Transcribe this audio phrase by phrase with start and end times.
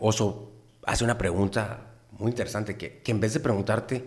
[0.00, 0.52] Oso
[0.84, 4.04] hace una pregunta muy interesante, que, que en vez de preguntarte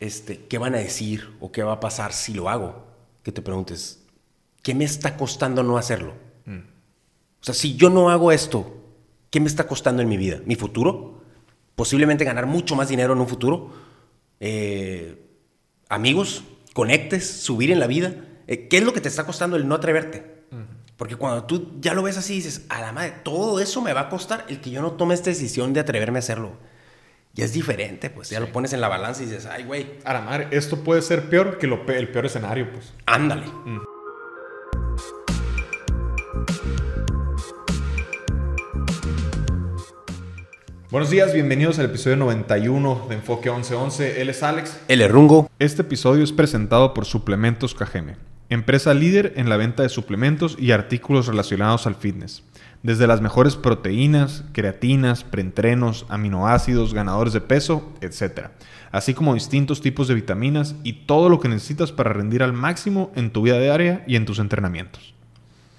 [0.00, 2.84] este, qué van a decir o qué va a pasar si lo hago,
[3.22, 4.02] que te preguntes,
[4.62, 6.14] ¿qué me está costando no hacerlo?
[7.38, 8.82] O sea, si yo no hago esto,
[9.30, 10.40] ¿qué me está costando en mi vida?
[10.46, 11.20] ¿Mi futuro?
[11.76, 13.70] Posiblemente ganar mucho más dinero en un futuro.
[14.40, 15.22] Eh,
[15.88, 16.42] amigos,
[16.72, 18.16] conectes, subir en la vida.
[18.48, 20.35] Eh, ¿Qué es lo que te está costando el no atreverte?
[20.96, 24.02] Porque cuando tú ya lo ves así, dices, a la madre, todo eso me va
[24.02, 26.52] a costar el que yo no tome esta decisión de atreverme a hacerlo.
[27.34, 29.98] Ya es diferente, pues ya lo pones en la balanza y dices, ay, güey.
[30.04, 32.94] A la madre, esto puede ser peor que lo el peor escenario, pues.
[33.04, 33.44] Ándale.
[40.90, 44.22] Buenos días, bienvenidos al episodio 91 de Enfoque 1111.
[44.22, 44.80] Él es Alex.
[44.88, 45.50] Él es Rungo.
[45.58, 48.16] Este episodio es presentado por Suplementos Cajeme,
[48.48, 52.42] empresa líder en la venta de suplementos y artículos relacionados al fitness.
[52.82, 58.50] Desde las mejores proteínas, creatinas, preentrenos, aminoácidos, ganadores de peso, etc.
[58.92, 63.10] Así como distintos tipos de vitaminas y todo lo que necesitas para rendir al máximo
[63.16, 65.14] en tu vida diaria y en tus entrenamientos.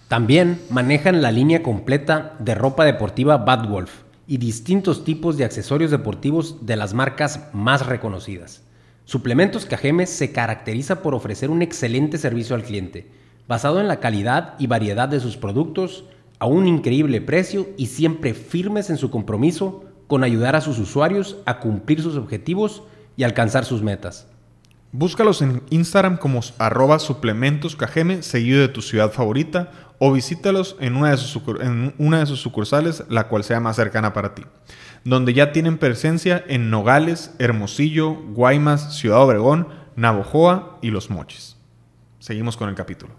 [0.08, 3.92] También manejan la línea completa de ropa deportiva Bad Wolf
[4.26, 8.64] y distintos tipos de accesorios deportivos de las marcas más reconocidas.
[9.08, 13.10] Suplementos Cajemes se caracteriza por ofrecer un excelente servicio al cliente,
[13.48, 16.04] basado en la calidad y variedad de sus productos,
[16.40, 21.38] a un increíble precio y siempre firmes en su compromiso con ayudar a sus usuarios
[21.46, 22.84] a cumplir sus objetivos
[23.16, 24.28] y alcanzar sus metas.
[24.94, 27.78] Búscalos en Instagram como arroba suplementos
[28.22, 32.40] seguido de tu ciudad favorita, o visítalos en una, de sus, en una de sus
[32.40, 34.44] sucursales, la cual sea más cercana para ti,
[35.04, 41.58] donde ya tienen presencia en Nogales, Hermosillo, Guaymas, Ciudad Obregón, Navojoa y Los Mochis.
[42.20, 43.14] Seguimos con el capítulo.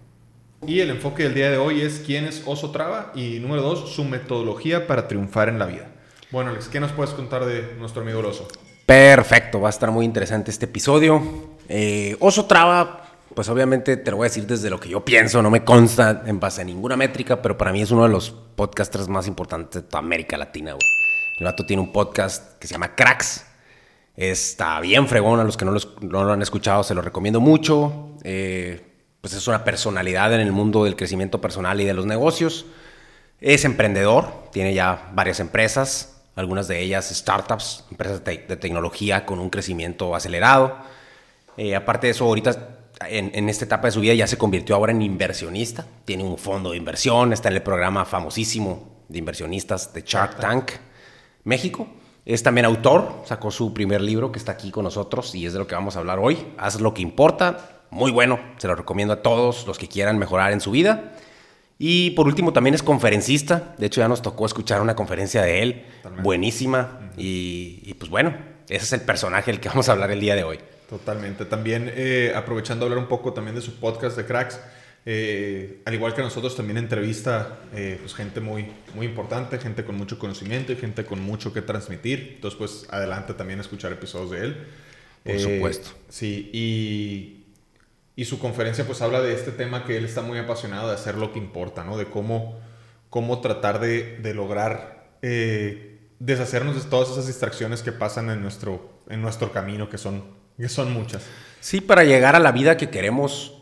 [0.66, 3.92] Y el enfoque del día de hoy es quién es Oso Traba y número dos,
[3.94, 5.91] su metodología para triunfar en la vida.
[6.30, 8.48] Bueno, Alex, ¿qué nos puedes contar de nuestro amigo Oso?
[8.89, 11.22] Perfecto, va a estar muy interesante este episodio.
[11.69, 13.04] Eh, Oso Traba
[13.34, 16.22] pues obviamente te lo voy a decir desde lo que yo pienso, no me consta
[16.25, 19.82] en base a ninguna métrica, pero para mí es uno de los podcasters más importantes
[19.82, 20.75] de toda América Latina.
[21.38, 23.44] El vato tiene un podcast que se llama Cracks.
[24.16, 28.16] Está bien fregón, a los que no, lo han escuchado se lo recomiendo mucho.
[28.25, 28.81] Eh,
[29.20, 32.65] pues es una personalidad en el mundo del crecimiento personal y de los negocios.
[33.38, 39.50] Es emprendedor, tiene ya varias empresas, algunas de ellas startups, empresas de, tecnología con un
[39.50, 40.76] crecimiento acelerado.
[41.56, 42.78] Eh, aparte de eso, ahorita
[43.09, 45.84] en, esta etapa de su vida ya se convirtió ahora en inversionista.
[46.04, 50.71] Tiene un fondo de inversión, está en el programa famosísimo de inversionistas de Shark Tank
[51.43, 51.88] México.
[52.25, 55.59] Es también autor, sacó su primer libro que está aquí con nosotros y es de
[55.59, 56.38] lo que vamos a hablar hoy.
[56.56, 60.53] Haz lo que importa, muy bueno, se lo recomiendo a todos los que quieran mejorar
[60.53, 61.15] en su vida.
[61.78, 65.62] Y por último también es conferencista, de hecho ya nos tocó escuchar una conferencia de
[65.62, 65.84] él,
[66.22, 67.11] buenísima.
[67.16, 68.34] y, y pues bueno,
[68.69, 70.59] ese es el personaje del que vamos a hablar el día de hoy.
[70.88, 71.44] Totalmente.
[71.44, 74.59] También eh, aprovechando hablar un poco también de su podcast de Cracks,
[75.05, 79.97] eh, al igual que nosotros también entrevista eh, pues gente muy, muy importante, gente con
[79.97, 82.33] mucho conocimiento y gente con mucho que transmitir.
[82.37, 84.56] Entonces pues adelante también escuchar episodios de él.
[85.25, 85.91] Por supuesto.
[86.09, 87.38] Sí, y,
[88.19, 91.15] y, su conferencia pues habla de este tema que él está muy apasionado de hacer
[91.15, 91.97] lo que importa, ¿no?
[91.97, 92.59] De cómo,
[93.11, 95.09] cómo tratar de, de lograr
[96.19, 100.69] deshacernos de todas esas distracciones que pasan en nuestro, en nuestro camino, que son que
[100.69, 101.23] son muchas.
[101.61, 103.55] Sí, para llegar a la vida que queremos,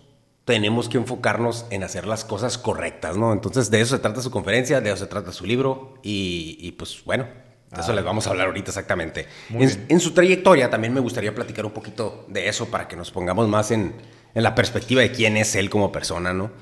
[0.45, 3.33] tenemos que enfocarnos en hacer las cosas correctas, ¿no?
[3.33, 7.03] Entonces, de eso se trata su conferencia, de eso se trata su libro, y, pues
[7.05, 7.95] bueno, de eso ah.
[7.95, 9.27] les vamos a hablar ahorita exactamente.
[9.51, 13.47] En, su trayectoria también me gustaría platicar un poquito de eso para que nos pongamos
[13.49, 13.95] más en,
[14.37, 16.53] en la perspectiva de quién es él como persona, ¿no?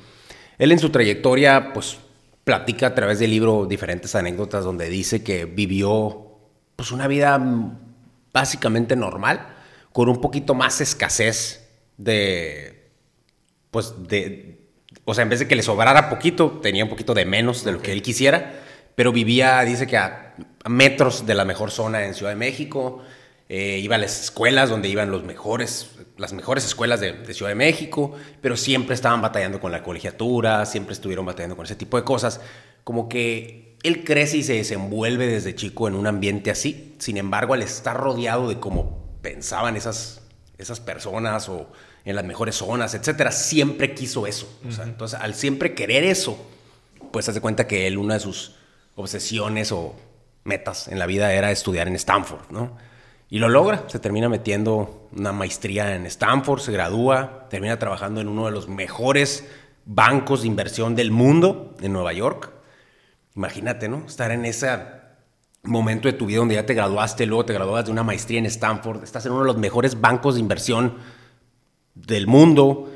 [0.59, 1.99] Él en su trayectoria, pues
[2.45, 6.39] platica a través del libro diferentes anécdotas donde dice que vivió
[6.77, 7.41] pues una vida
[8.33, 9.49] básicamente normal,
[9.93, 12.91] con un poquito más escasez de,
[13.73, 14.69] pues de,
[15.05, 17.73] o sea, en vez de que le sobrara poquito, tenía un poquito de menos de
[17.73, 18.55] lo que él quisiera,
[18.95, 20.35] pero vivía, dice que a,
[20.69, 23.03] metros de la mejor zona en Ciudad de México,
[23.57, 27.53] eh, iba a las escuelas donde iban los mejores, las mejores escuelas de, de, Ciudad
[27.53, 31.97] de México, pero siempre estaban batallando con la colegiatura, siempre estuvieron batallando con ese tipo
[31.97, 32.41] de cosas,
[32.83, 37.55] como que él crece y se desenvuelve desde chico en un ambiente así, sin embargo,
[37.55, 40.23] al estar rodeado de como pensaban esas,
[40.59, 41.71] esas personas o
[42.05, 44.53] en las mejores zonas, etcétera, siempre quiso eso.
[44.83, 46.45] entonces, al siempre querer eso,
[47.13, 48.57] pues hace cuenta que él, una de sus
[48.97, 49.95] obsesiones o
[50.43, 52.77] metas en la vida era estudiar en Stanford, ¿no?
[53.29, 58.29] Y lo logra, se termina metiendo una maestría en Stanford, se gradúa, termina trabajando en
[58.29, 59.45] uno de los mejores
[59.87, 62.51] bancos de inversión del mundo en Nueva York.
[63.35, 64.05] Imagínate, ¿no?
[64.07, 64.71] Estar en ese
[65.63, 68.47] momento de tu vida donde ya te graduaste, luego te graduas de una maestría en
[68.47, 70.99] Stanford, estás en uno de los mejores bancos de inversión
[71.95, 72.93] del mundo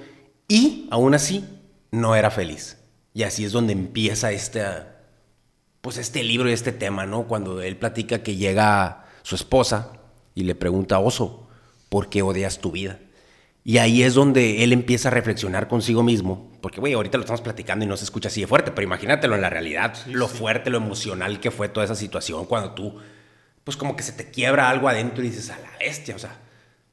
[0.47, 1.45] y aún así
[1.91, 2.79] no era feliz.
[3.15, 4.63] Y así es donde empieza este,
[5.81, 7.25] pues este libro y este tema, ¿no?
[7.27, 9.98] Cuando él platica que llega su esposa
[10.39, 11.49] y le pregunta, Oso,
[11.89, 13.01] ¿por qué odias tu vida?
[13.65, 17.41] Y ahí es donde él empieza a reflexionar consigo mismo, porque, güey, ahorita lo estamos
[17.41, 20.71] platicando y no se escucha así de fuerte, pero imagínatelo en la realidad, lo fuerte,
[20.71, 23.01] lo emocional que fue toda esa situación cuando tú,
[23.65, 26.39] pues como que se te quiebra algo adentro y dices, a la bestia, o sea,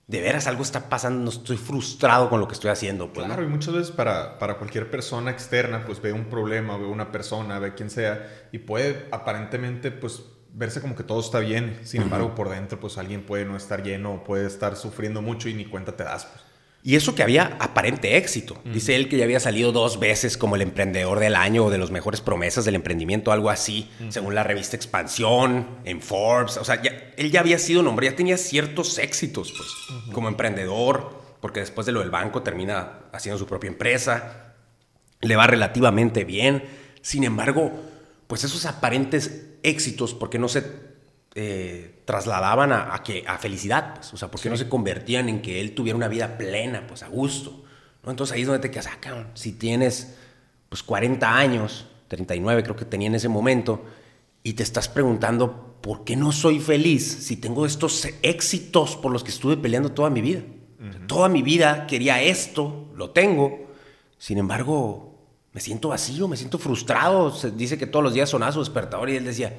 [0.07, 3.13] de veras algo está pasando, no estoy frustrado con lo que estoy haciendo.
[3.13, 6.87] Pues, claro, y muchas veces para, para cualquier persona externa, pues ve un problema, ve
[6.87, 10.23] una persona, ve quien sea, y puede aparentemente, pues
[10.55, 11.79] verse como que todo está bien.
[11.83, 15.53] Sin embargo, por dentro, pues alguien puede no estar lleno, puede estar sufriendo mucho y
[15.53, 16.25] ni cuenta te das.
[16.25, 16.45] Pues.
[16.81, 18.61] Y eso que había aparente éxito.
[18.63, 21.79] Dice él que ya había salido dos veces como el emprendedor del año o de
[21.79, 26.57] los mejores promesas del emprendimiento, algo así, según la revista Expansión, en Forbes.
[26.57, 26.75] O sea,
[27.17, 31.91] él ya había sido nombre, ya tenía ciertos éxitos pues, como emprendedor, porque después de
[31.91, 34.53] lo del banco termina haciendo su propia empresa.
[35.21, 36.65] Le va relativamente bien.
[37.01, 37.71] Sin embargo,
[38.27, 40.63] pues esos aparentes éxitos, porque no se
[41.35, 45.59] eh, trasladaban a, que, a felicidad, pues, o sea, porque no se convertían en que
[45.59, 47.65] él tuviera una vida plena, pues a gusto,
[48.03, 48.11] ¿no?
[48.11, 50.15] Entonces ahí es donde te quedas, ah, si tienes
[50.69, 53.83] pues 40 años, 39 creo que tenía en ese momento,
[54.43, 59.23] y te estás preguntando, ¿por qué no soy feliz si tengo estos éxitos por los
[59.23, 60.41] que estuve peleando toda mi vida?
[61.07, 63.71] Toda mi vida quería esto, lo tengo,
[64.17, 65.14] sin embargo,
[65.55, 69.09] me siento vacío, me siento frustrado, se dice que todos los días sonaba su despertador
[69.09, 69.53] y él decía,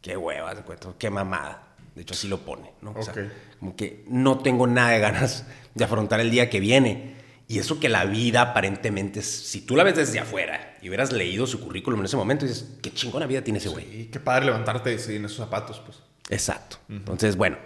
[0.00, 0.54] qué hueva,
[0.98, 1.74] qué mamada.
[1.94, 2.92] De hecho, así lo pone, ¿no?
[2.92, 3.12] O sea,
[3.60, 5.44] como que no tengo nada de ganas
[5.74, 7.14] de afrontar el día que viene.
[7.46, 11.46] Y eso que la vida aparentemente, si tú la ves desde afuera y hubieras leído
[11.46, 13.84] su currículum en ese momento, dices, qué chingona vida tiene ese güey.
[13.84, 15.98] Sí, qué padre levantarte y en esos zapatos, pues.
[16.30, 16.78] Exacto.
[16.88, 17.58] Entonces, bueno,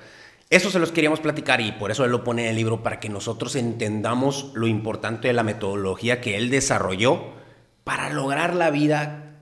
[0.49, 3.01] eso se los queríamos platicar y por eso él lo pone en el libro, para
[3.01, 7.35] que nosotros entendamos lo importante de la metodología que él desarrolló
[7.85, 9.33] para lograr la vida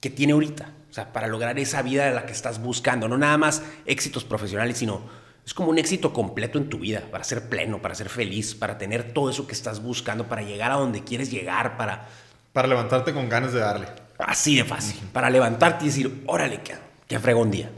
[0.00, 0.72] que tiene ahorita.
[0.90, 3.08] O sea, para lograr esa vida de la que estás buscando.
[3.08, 5.02] No nada más éxitos profesionales, sino
[5.44, 8.78] es como un éxito completo en tu vida, para ser pleno, para ser feliz, para
[8.78, 12.06] tener todo eso que estás buscando, para llegar a donde quieres llegar, para...
[12.52, 13.86] Para levantarte con ganas de darle.
[14.18, 15.00] Así de fácil.
[15.12, 16.60] Para levantarte y decir, órale,
[17.08, 17.70] qué, qué fregón día.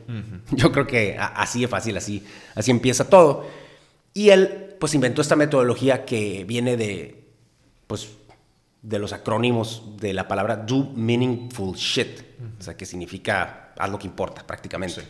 [0.51, 2.25] Yo creo que así de fácil, así,
[2.55, 3.47] así empieza todo.
[4.13, 7.25] Y él, pues, inventó esta metodología que viene de,
[7.87, 8.09] pues,
[8.83, 12.21] de los acrónimos de la palabra do meaningful shit,
[12.59, 15.03] o sea, que significa haz lo que importa prácticamente.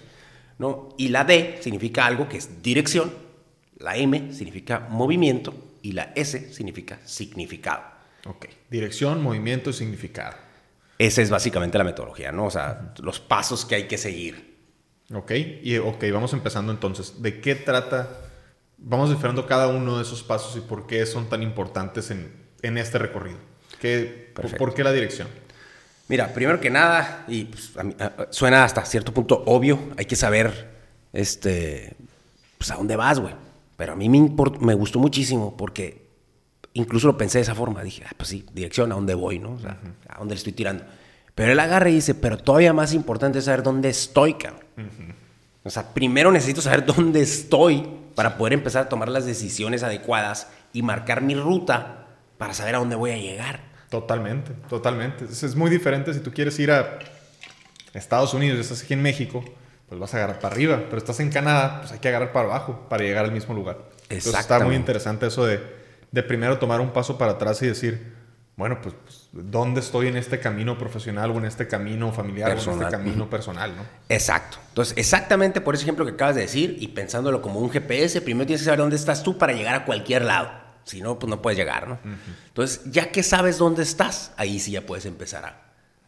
[0.59, 0.91] ¿no?
[0.99, 3.13] Y la D significa algo que es dirección,
[3.79, 7.83] la M significa movimiento y la S significa significado.
[8.27, 10.37] Ok, dirección, movimiento y significado.
[11.01, 12.45] Esa es básicamente la metodología, ¿no?
[12.45, 14.59] O sea, los pasos que hay que seguir.
[15.15, 15.33] Ok,
[15.63, 17.23] y ok, vamos empezando entonces.
[17.23, 18.21] ¿De qué trata?
[18.77, 22.31] Vamos diferendo cada uno de esos pasos y por qué son tan importantes en,
[22.61, 23.39] en este recorrido.
[24.59, 25.29] ¿Por qué la dirección?
[26.07, 27.73] Mira, primero que nada, y pues,
[28.29, 30.69] suena hasta cierto punto obvio, hay que saber
[31.15, 31.97] este,
[32.59, 33.35] pues, a dónde vas, güey.
[33.79, 34.31] Pero a mí me,
[34.61, 36.10] me gustó muchísimo porque
[36.75, 37.83] incluso lo pensé de esa forma.
[37.83, 39.53] Dije, ah, pues sí, dirección, a dónde voy, ¿no?
[39.53, 39.79] O sea,
[40.09, 40.85] a dónde le estoy tirando.
[41.35, 44.65] Pero él agarra y dice, pero todavía más importante es saber dónde estoy, cabrón.
[45.63, 50.49] O sea, primero necesito saber dónde estoy para poder empezar a tomar las decisiones adecuadas
[50.73, 52.07] y marcar mi ruta
[52.39, 53.61] para saber a dónde voy a llegar.
[53.89, 55.25] Totalmente, totalmente.
[55.25, 56.99] Es muy diferente si tú quieres ir a
[57.93, 59.45] Estados Unidos y estás aquí en México,
[59.89, 62.47] pues vas a agarrar para arriba, pero estás en Canadá, pues hay que agarrar para
[62.47, 63.79] abajo para llegar al mismo lugar.
[64.09, 65.80] Entonces está muy interesante eso de,
[66.11, 68.15] de, primero tomar un paso para atrás y decir,
[68.61, 72.53] bueno, pues, pues, ¿dónde estoy en este camino profesional o en este camino familiar o
[72.53, 73.75] en este camino personal?
[73.75, 73.83] ¿no?
[74.09, 74.59] Exacto.
[74.69, 78.47] Entonces, exactamente por ese ejemplo que acabas de decir y pensándolo como un GPS, primero
[78.47, 80.51] tienes que saber dónde estás tú para llegar a cualquier lado.
[80.85, 81.99] Si no, pues no puedes llegar, ¿no?
[82.49, 85.57] Entonces, ya que sabes dónde estás, ahí sí ya puedes empezar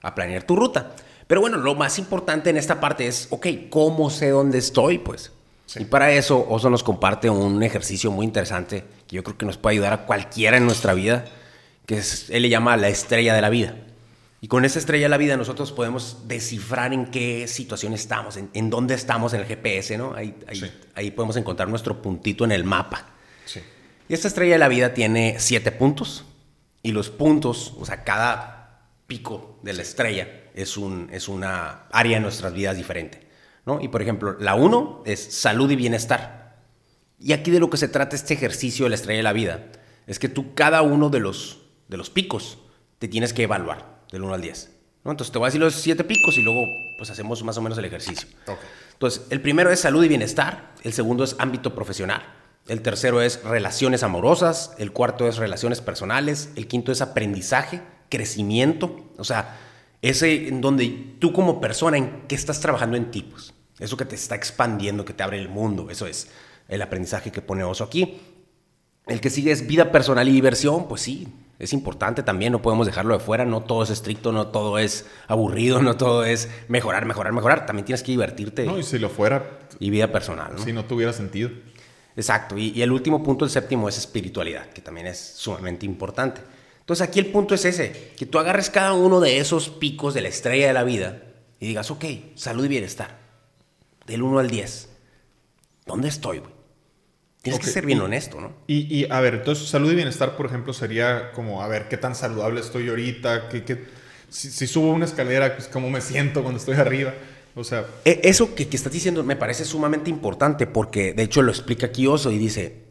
[0.03, 0.91] a, planear tu ruta.
[1.27, 4.99] Pero bueno, lo más importante en esta parte es, ok, ¿cómo sé dónde estoy?
[4.99, 5.33] Pues.
[5.76, 9.57] Y para eso, Oso nos comparte un ejercicio muy interesante que yo creo que nos
[9.57, 11.25] puede ayudar a cualquiera en nuestra vida,
[11.87, 13.75] que es, él le llama la estrella de la vida.
[14.41, 18.71] Y con esa estrella de la vida nosotros podemos descifrar en qué situación estamos, en,
[18.71, 20.14] dónde estamos en el GPS, ¿no?
[20.14, 23.07] Ahí, ahí, ahí podemos encontrar nuestro puntito en el mapa.
[23.45, 23.61] Sí.
[24.09, 26.25] Y esta estrella de la vida tiene siete puntos.
[26.83, 32.17] Y los puntos, o sea, cada pico de la estrella es, un, es una área
[32.17, 33.32] en nuestras vidas diferente.
[33.66, 33.81] ¿No?
[33.81, 36.62] Y por ejemplo, la uno es salud y bienestar.
[37.19, 39.66] Y aquí de lo que se trata este ejercicio de la estrella de la vida
[40.07, 42.59] es que tú cada uno de los, de los picos
[42.99, 44.71] te tienes que evaluar del 1 al 10.
[45.04, 45.11] ¿no?
[45.11, 46.64] Entonces te voy a decir los siete picos y luego
[46.99, 48.28] pues hacemos más o menos el ejercicio.
[48.92, 52.23] Entonces, el primero es salud y bienestar, el segundo es ámbito profesional,
[52.69, 59.11] el tercero es relaciones amorosas, el cuarto es relaciones personales, el quinto es aprendizaje, crecimiento,
[59.19, 59.59] o sea,
[60.03, 64.17] ese en donde tú como persona, en qué estás trabajando en tipos, eso que te
[64.17, 66.29] está expandiendo, que te abre el mundo, eso es
[66.69, 68.21] el aprendizaje que pone Oso aquí.
[69.07, 71.29] El que sigue es vida personal y diversión, pues sí,
[71.59, 75.07] es importante también, no podemos dejarlo de fuera, no todo es estricto, no todo es
[75.29, 78.67] aburrido, no todo es mejorar, mejorar, mejorar, también tienes que divertirte.
[78.67, 79.61] No, y si lo fuera...
[79.79, 80.63] Y vida personal, ¿no?
[80.63, 81.51] Si no tuviera sentido.
[82.15, 86.41] Exacto, y, y el último punto, el séptimo, es espiritualidad, que también es sumamente importante.
[86.83, 90.21] Entonces aquí el punto es ese, que tú agarres cada uno de esos picos de
[90.21, 91.23] la estrella de la vida
[91.61, 93.19] y digas, ok, salud y bienestar,
[94.05, 94.89] del 1 al 10,
[95.87, 96.51] ¿dónde estoy, güey?
[97.41, 98.53] Tienes que ser bien honesto, ¿no?
[98.67, 101.97] Y, y, a ver, entonces salud y bienestar, por ejemplo, sería como, a ver, ¿qué
[101.97, 103.49] tan saludable estoy ahorita?
[103.49, 103.85] ¿Qué, qué,
[104.29, 107.15] si, si, subo una escalera, pues, ¿cómo me siento cuando estoy arriba?
[107.55, 107.87] O sea...
[108.05, 111.87] E, eso que, que, estás diciendo me parece sumamente importante porque, de hecho, lo explica
[111.87, 112.82] aquí Oso y dice,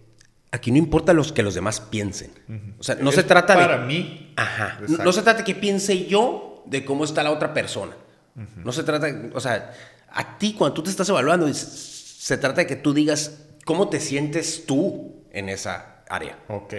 [0.51, 2.31] aquí no importa los que los demás piensen.
[2.47, 2.73] Uh -huh.
[2.79, 3.73] O sea, no es se trata para de...
[3.73, 4.33] Para mí.
[4.35, 4.79] Ajá.
[4.87, 7.95] No, no, se trata de que piense yo de cómo está la otra persona.
[8.35, 8.63] Uh -huh.
[8.63, 9.73] No se trata, o sea,
[10.09, 13.99] a ti cuando tú te estás evaluando, se trata de que tú digas cómo te
[13.99, 16.37] sientes tú en esa área.
[16.47, 16.73] Ok.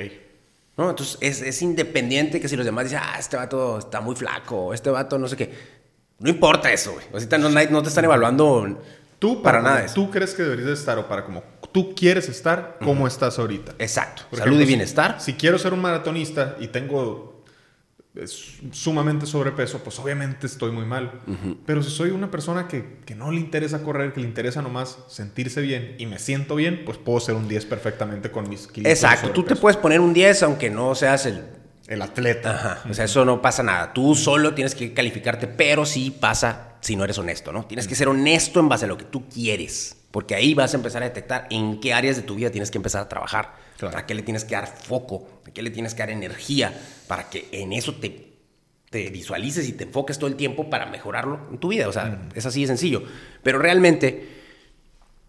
[0.77, 0.91] ¿No?
[0.91, 4.73] Entonces es, es, independiente que si los demás dicen, ah, este vato está muy flaco,
[4.73, 5.53] este vato no sé qué.
[6.19, 7.05] No importa eso, güey.
[7.13, 8.81] Ahorita no, no te están evaluando
[9.19, 9.93] tú para, para nada.
[9.93, 13.09] Tú crees que deberías de estar o para como tú quieres estar, ¿cómo uh -huh.
[13.09, 13.75] estás ahorita?
[13.79, 14.23] Exacto.
[14.31, 15.17] Por Salud ejemplo, y bienestar.
[15.19, 17.33] Si, si, quiero ser un maratonista y tengo
[18.73, 21.21] sumamente sobrepeso, pues obviamente estoy muy mal.
[21.27, 21.57] Uh -huh.
[21.65, 24.99] Pero si soy una persona que, que, no le interesa correr, que le interesa nomás
[25.09, 28.91] sentirse bien y me siento bien, pues puedo ser un 10 perfectamente con mis kilos.
[28.91, 29.31] Exacto.
[29.31, 31.43] Tú te puedes poner un 10 aunque no seas el
[31.89, 32.51] el atleta.
[32.55, 32.91] Ajá.
[32.91, 33.93] O sea, eso no pasa nada.
[33.93, 37.65] Tú solo tienes que calificarte, pero sí pasa si no eres honesto, ¿no?
[37.65, 40.77] Tienes que ser honesto en base a lo que tú quieres, porque ahí vas a
[40.77, 43.93] empezar a detectar en qué áreas de tu vida tienes que empezar a trabajar, claro.
[43.93, 46.79] para qué le tienes que dar foco, para qué le tienes que dar energía,
[47.09, 48.35] para que en eso te,
[48.91, 51.89] te visualices y te enfoques todo el tiempo para mejorarlo en tu vida.
[51.89, 52.29] O sea, mm.
[52.37, 53.03] es así de sencillo.
[53.43, 54.29] Pero realmente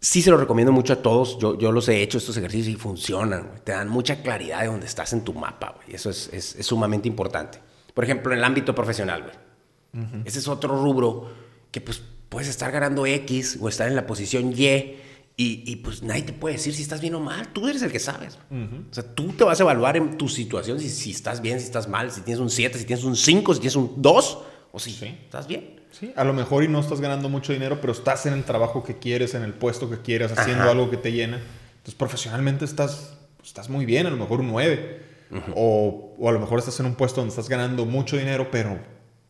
[0.01, 1.39] sí se lo recomiendo mucho a todos.
[1.39, 3.61] Yo, yo los he hecho, estos ejercicios, y funcionan.
[3.63, 5.75] Te dan mucha claridad de dónde estás en tu mapa.
[5.77, 5.95] Güey.
[5.95, 7.59] Eso es, es, es, sumamente importante.
[7.93, 9.23] Por ejemplo, en el ámbito profesional.
[9.23, 10.03] Güey.
[10.03, 10.21] Uh -huh.
[10.25, 11.31] Ese es otro rubro
[11.71, 12.01] que pues
[12.33, 14.95] puedes estar ganando X o estar en la posición Y.
[15.35, 17.47] Y, y pues nadie te puede decir si estás bien o mal.
[17.53, 18.37] Tú eres el que sabes.
[18.49, 18.89] Uh -huh.
[18.89, 21.65] O sea, tú te vas a evaluar en tu situación si, si estás bien, si
[21.65, 24.37] estás mal, si tienes un 7, si tienes un 5, si tienes un 2
[24.71, 25.05] o si sí.
[25.25, 25.79] estás bien.
[25.91, 28.83] Sí, a lo mejor y no estás ganando mucho dinero, pero estás en el trabajo
[28.83, 30.71] que quieres, en el puesto que quieres, haciendo Ajá.
[30.71, 31.37] algo que te llena.
[31.37, 33.13] Entonces, profesionalmente estás,
[33.43, 35.01] estás muy bien, a lo mejor un 9.
[35.29, 35.53] Uh -huh.
[35.55, 38.79] o, o, a lo mejor estás en un puesto donde estás ganando mucho dinero, pero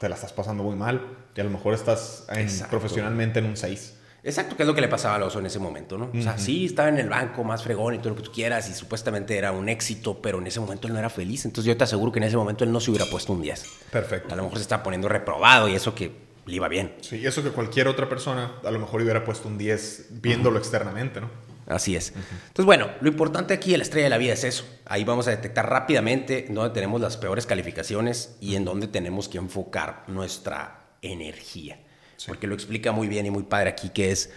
[0.03, 1.01] te la estás pasando muy mal.
[1.33, 3.99] Y a lo mejor estás en, profesionalmente en un 6.
[4.21, 6.05] Exacto, que es lo que le pasaba al oso en ese momento, ¿no?
[6.07, 6.19] Uh -huh.
[6.19, 8.69] O sea, sí, estaba en el banco más fregón y todo lo que tú quieras
[8.69, 11.45] y supuestamente era un éxito, pero en ese momento él no era feliz.
[11.45, 13.65] Entonces yo te aseguro que en ese momento él no se hubiera puesto un 10.
[13.91, 14.33] Perfecto.
[14.33, 16.11] A lo mejor se estaba poniendo reprobado y eso que
[16.45, 16.95] le iba bien.
[16.99, 20.59] Sí, eso que cualquier otra persona a lo mejor hubiera puesto un 10 viéndolo uh
[20.59, 20.63] -huh.
[20.63, 21.29] externamente, ¿no?
[21.67, 22.11] Así es.
[22.11, 22.47] Uh -huh.
[22.47, 24.65] Entonces, bueno, lo importante aquí en la estrella de la vida es eso.
[24.85, 29.37] Ahí vamos a detectar rápidamente dónde tenemos las peores calificaciones y en dónde tenemos que
[29.37, 31.79] enfocar nuestra energía.
[32.17, 32.25] Sí.
[32.27, 34.31] Porque lo explica muy bien y muy padre aquí, que es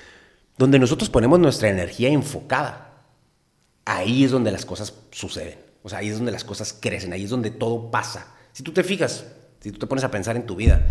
[0.59, 3.05] donde nosotros ponemos nuestra energía enfocada.
[3.85, 5.59] Ahí es donde las cosas suceden.
[5.83, 8.35] O sea, ahí es donde las cosas crecen, ahí es donde todo pasa.
[8.53, 9.27] Si tú te fijas,
[9.61, 10.85] si tú te pones a pensar en tu vida,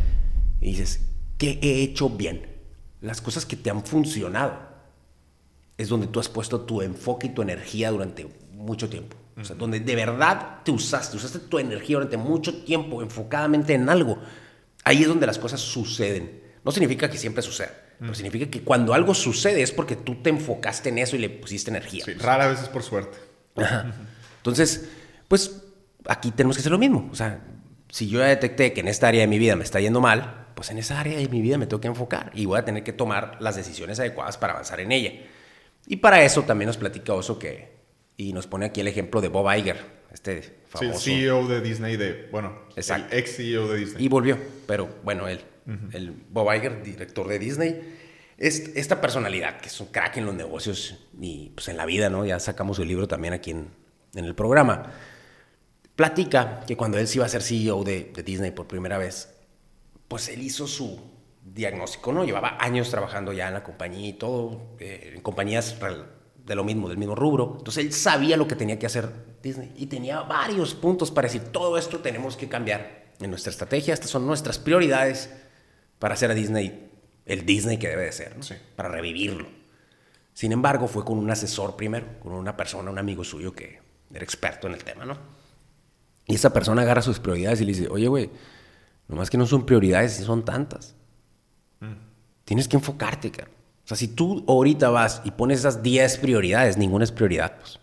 [0.62, 1.02] y dices,
[1.38, 2.48] ¿qué he hecho bien?
[3.02, 4.75] Las cosas que te han funcionado
[5.78, 9.18] es donde tú has puesto tu enfoque y tu energía durante mucho tiempo.
[9.38, 13.90] O sea, donde de verdad te usaste, usaste tu energía durante mucho tiempo enfocadamente en
[13.90, 14.18] algo.
[14.86, 16.42] Ahí es donde las cosas suceden.
[16.64, 20.30] No significa que siempre suceda, pero significa que cuando algo sucede es porque tú te
[20.30, 22.06] enfocaste en eso y le pusiste energía.
[22.06, 23.18] Sí, rara vez es por suerte.
[23.56, 23.94] Ajá.
[24.38, 24.90] Entonces,
[25.28, 25.64] pues
[26.08, 27.10] aquí tenemos que hacer lo mismo.
[27.12, 27.42] O sea,
[27.90, 30.48] si yo ya detecté que en esta área de mi vida me está yendo mal,
[30.56, 32.84] pues en esa área de mi vida me tengo que enfocar y voy a tener
[32.84, 35.12] que tomar las decisiones adecuadas para avanzar en ella.
[35.88, 37.76] Y para eso también nos platica Oso que,
[38.18, 39.78] y nos pone aquí el ejemplo de Bob Iger,
[40.14, 41.00] este famoso.
[41.00, 43.14] Sí, CEO de Disney, de, bueno, Exacto.
[43.14, 44.04] el ex CEO de Disney.
[44.06, 44.38] Y volvió,
[44.68, 45.96] pero bueno, él, uh -huh.
[45.96, 47.96] el Bob Iger, director de Disney,
[48.38, 52.10] es esta personalidad que es un crack en los negocios y pues en la vida,
[52.10, 52.26] ¿no?
[52.26, 53.68] Ya sacamos su libro también aquí en,
[54.16, 54.92] en el programa.
[55.96, 59.34] Platica que cuando él se iba a ser CEO de, de Disney por primera vez,
[60.10, 61.00] pues él hizo su
[61.56, 62.26] diagnóstico, ¿no?
[62.26, 65.78] Llevaba años trabajando ya en la compañía y todo, eh, en compañías
[66.46, 67.56] de lo mismo, del mismo rubro.
[67.58, 69.10] Entonces él sabía lo que tenía que hacer
[69.42, 73.94] Disney y tenía varios puntos para decir, todo esto tenemos que cambiar en nuestra estrategia,
[73.94, 75.30] estas son nuestras prioridades
[75.98, 76.92] para hacer a Disney
[77.26, 78.44] el Disney que debe de ser, ¿no?
[78.44, 78.56] Sí.
[78.76, 79.48] para revivirlo.
[80.34, 83.80] Sin embargo, fue con un asesor primero, con una persona, un amigo suyo que
[84.14, 85.18] era experto en el tema, ¿no?
[86.28, 88.30] Y esa persona agarra sus prioridades y le dice, oye, güey,
[89.08, 90.96] nomás que no son prioridades, son tantas.
[92.46, 93.50] Tienes que enfocarte, cara.
[93.84, 97.80] O sea, si tú ahorita vas y pones esas 10 prioridades, ninguna es prioridad, pues.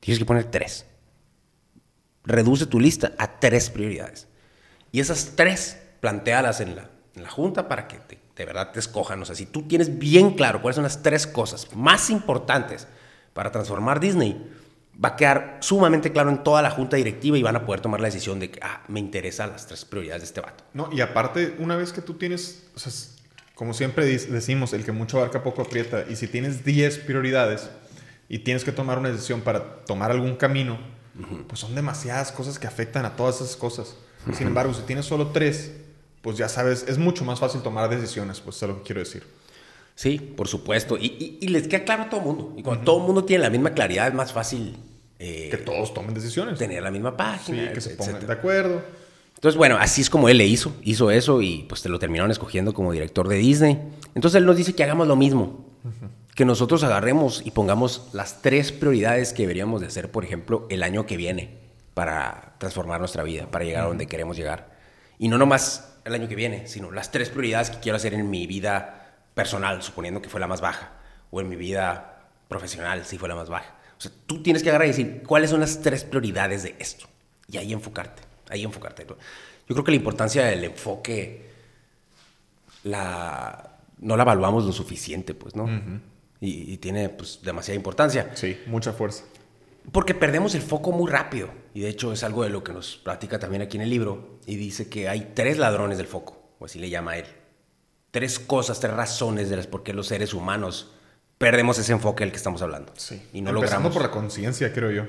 [0.00, 0.86] Tienes que poner 3.
[2.24, 4.26] Reduce tu lista a 3 prioridades.
[4.92, 8.80] Y esas 3, plantealas en la, en la junta para que te- de verdad te
[8.80, 9.20] escojan.
[9.22, 12.86] O sea, si tú tienes bien claro cuáles son las 3 cosas más importantes
[13.32, 14.46] para transformar Disney,
[15.02, 18.00] va a quedar sumamente claro en toda la junta directiva y van a poder tomar
[18.00, 20.64] la decisión de que, ah, me interesan las 3 prioridades de este vato.
[20.74, 22.92] No, y aparte, una vez que tú tienes, o sea,
[23.58, 27.68] como siempre decimos, el que mucho abarca poco aprieta, y si tienes 10 prioridades
[28.28, 30.78] y tienes que tomar una decisión para tomar algún camino,
[31.48, 33.96] pues son demasiadas cosas que afectan a todas esas cosas.
[34.32, 35.72] Sin embargo, si tienes solo 3,
[36.22, 39.00] pues ya sabes, es mucho más fácil tomar decisiones, pues eso es lo que quiero
[39.00, 39.24] decir.
[39.96, 40.96] Sí, por supuesto.
[40.96, 42.54] Y, y- y les queda claro a todo el mundo.
[42.56, 44.76] Y cuando todo el mundo tiene la misma claridad, es más fácil
[45.18, 46.56] eh, Que todos tomen decisiones.
[46.60, 47.72] tener la misma Sí, página.
[47.72, 48.12] que se etcétera.
[48.12, 48.82] pongan de acuerdo.
[49.38, 50.74] Entonces, bueno, así es como él le hizo.
[50.82, 53.78] Hizo eso y pues te lo terminaron escogiendo como director de Disney.
[54.16, 55.64] Entonces él nos dice que hagamos lo mismo.
[56.34, 60.82] Que nosotros agarremos y pongamos las tres prioridades que deberíamos de hacer, por ejemplo, el
[60.82, 61.56] año que viene
[61.94, 64.76] para transformar nuestra vida, para llegar a donde queremos llegar.
[65.20, 68.28] Y no nomás el año que viene, sino las tres prioridades que quiero hacer en
[68.28, 70.94] mi vida personal, suponiendo que fue la más baja,
[71.30, 73.76] o en mi vida profesional, si fue la más baja.
[73.96, 77.06] O sea, tú tienes que agarrar y decir, ¿cuáles son las tres prioridades de esto?
[77.48, 79.06] Y ahí enfocarte, ahí enfocarte.
[79.06, 79.16] Yo
[79.74, 81.48] creo que la importancia del enfoque
[82.84, 85.68] la, no la evaluamos lo suficiente, pues, ¿no?
[86.40, 88.30] y, y tiene, pues, demasiada importancia.
[88.34, 89.24] Sí, mucha fuerza.
[89.92, 91.48] Porque perdemos el foco muy rápido.
[91.74, 94.38] Y de hecho es algo de lo que nos platica también aquí en el libro.
[94.46, 97.24] Y dice que hay tres ladrones del foco, o así le llama él.
[98.10, 100.92] Tres cosas, tres razones de las por qué los seres humanos
[101.38, 102.92] perdemos ese enfoque del que estamos hablando.
[102.96, 103.22] Sí.
[103.32, 105.04] Y no Empezando logramos, por la conciencia, creo yo.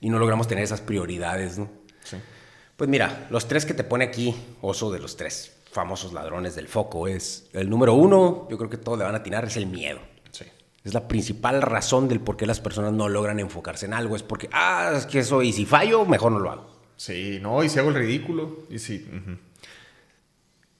[0.00, 1.68] y no logramos tener esas prioridades, ¿no?
[2.04, 2.16] Sí.
[2.78, 6.68] Pues mira, los tres que te pone aquí, Oso, de los tres famosos ladrones del
[6.68, 9.66] foco, es el número uno, yo creo que todos le van a atinar, es el
[9.66, 9.98] miedo.
[10.30, 10.44] Sí.
[10.84, 14.14] Es la principal razón del por qué las personas no logran enfocarse en algo.
[14.14, 16.70] Es porque, ah, es que eso, y si fallo, mejor no lo hago.
[16.96, 19.04] Sí, no, y si hago el ridículo, y si...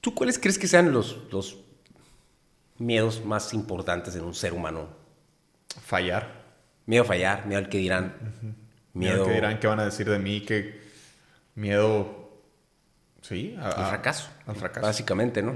[0.01, 1.59] ¿Tú cuáles crees que sean los, los
[2.79, 4.87] miedos más importantes en un ser humano?
[5.85, 6.45] Fallar.
[6.87, 8.15] Miedo a fallar, miedo al que dirán,
[8.95, 10.87] Miedo, miedo que dirán, qué van a decir de mí, que
[11.59, 12.29] miedo...
[13.23, 14.31] Sí, a- al fracaso.
[14.47, 14.87] Al fracaso.
[14.87, 15.55] Básicamente, ¿no?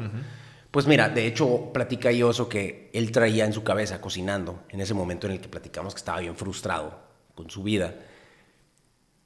[0.70, 4.94] Pues mira, de hecho, platica Oso que él traía en su cabeza cocinando, en ese
[4.94, 6.98] momento en el que platicamos que estaba bien frustrado
[7.34, 7.94] con su vida.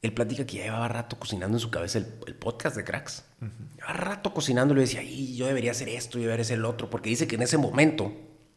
[0.02, 3.24] Él platica que ya llevaba rato cocinando en su cabeza el, el podcast de Cracks.
[3.76, 6.64] Llevaba rato cocinando y le decía, "Ay, yo debería hacer esto, yo debería hacer el
[6.64, 8.12] otro, porque dice que en ese momento,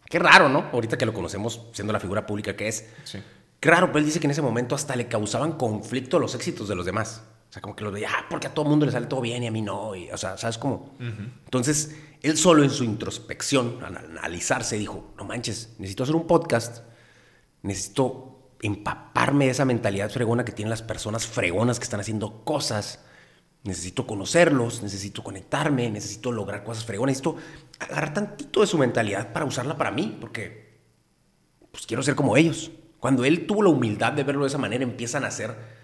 [0.10, 0.70] qué raro, ¿no?
[0.74, 3.20] Ahorita que lo conocemos siendo la figura pública que es, Sí.
[3.60, 6.68] Qué raro, pero él dice que en ese momento hasta le causaban conflicto los éxitos
[6.70, 7.24] de los demás.
[7.50, 9.42] O sea, como que los veía, ah, porque a todo mundo le sale todo bien
[9.42, 9.96] y a mí no.
[9.96, 10.94] Y, o sea, ¿sabes cómo?
[11.00, 16.84] Entonces, él solo en su introspección, al analizarse, dijo, no manches, necesito hacer un podcast,
[17.64, 23.00] necesito empaparme de esa mentalidad fregona que tienen las personas fregonas que están haciendo cosas.
[23.64, 27.36] Necesito conocerlos, necesito conectarme, necesito lograr cosas fregonas, necesito
[27.80, 30.78] agarrar tantito de su mentalidad para usarla para mí, porque
[31.72, 32.72] pues quiero ser como ellos.
[33.00, 35.79] Cuando él tuvo la humildad de verlo de esa manera, empiezan a hacer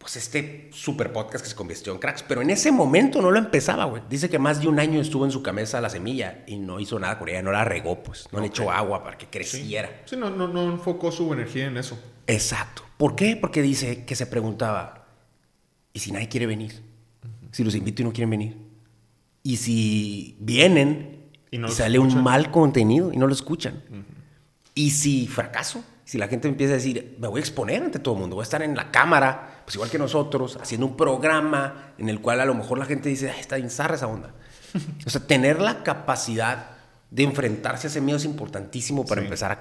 [0.00, 2.22] pues este super podcast que se convirtió en cracks.
[2.22, 4.02] Pero en ese momento no lo empezaba, güey.
[4.08, 6.98] Dice que más de un año estuvo en su cabeza la semilla y no hizo
[6.98, 8.26] nada con ella, no la regó, pues.
[8.32, 10.00] No le echó agua para que creciera.
[10.06, 11.98] Sí, no, no, no enfocó su energía en eso.
[12.26, 12.82] Exacto.
[12.96, 13.36] ¿Por qué?
[13.36, 15.06] Porque dice que se preguntaba,
[15.92, 16.82] ¿y si nadie quiere venir?
[17.50, 18.56] Si los invito y no quieren venir.
[19.42, 23.82] ¿Y si vienen Y no sale un mal contenido y no lo escuchan?
[24.74, 25.84] ¿Y si fracaso?
[26.10, 28.42] Si la gente empieza a decir, me voy a exponer ante todo el mundo, voy
[28.42, 32.40] a estar en la cámara, pues igual que nosotros, haciendo un programa en el cual
[32.40, 34.34] a lo mejor la gente dice, "Ay, está bien zarra esa onda.
[35.06, 36.70] o sea, tener la capacidad
[37.12, 39.26] de enfrentarse a ese miedo es importantísimo para Sí.
[39.26, 39.52] empezar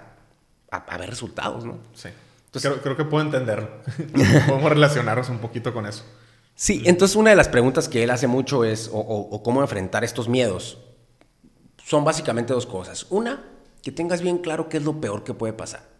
[0.71, 1.77] a, a- a ver resultados, ¿no?
[1.93, 2.09] Sí.
[2.47, 3.69] Entonces- creo, creo que puedo entenderlo.
[4.47, 6.03] Podemos relacionarnos un poquito con eso.
[6.55, 9.61] Sí, entonces una de las preguntas que él hace mucho es, o, o- o cómo
[9.61, 10.79] enfrentar estos miedos,
[11.85, 13.05] son básicamente dos cosas.
[13.11, 13.43] Una,
[13.83, 15.98] que tengas bien claro qué es lo peor que puede pasar.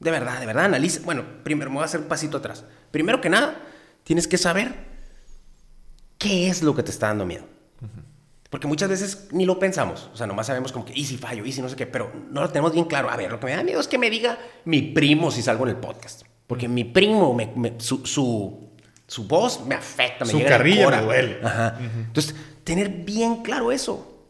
[0.00, 1.00] De verdad, de verdad, analiza.
[1.04, 2.64] Bueno, primero me voy a hacer un pasito atrás.
[2.90, 3.56] Primero que nada,
[4.02, 4.74] tienes que saber
[6.18, 7.44] qué es lo que te está dando miedo.
[8.50, 10.10] Porque muchas veces ni lo pensamos.
[10.12, 12.10] O sea, nomás sabemos como que, y si fallo, y si no sé qué, pero
[12.30, 13.08] no lo tenemos bien claro.
[13.08, 15.62] A ver, lo que me da miedo es que me diga mi primo si salgo
[15.64, 16.22] en el podcast.
[16.48, 18.70] Porque mi primo, me- me- su, su,
[19.06, 21.38] Su voz me afecta, me Su llega carrilla me duele.
[21.44, 21.78] Ajá.
[21.80, 22.34] Entonces,
[22.64, 24.24] tener bien claro eso.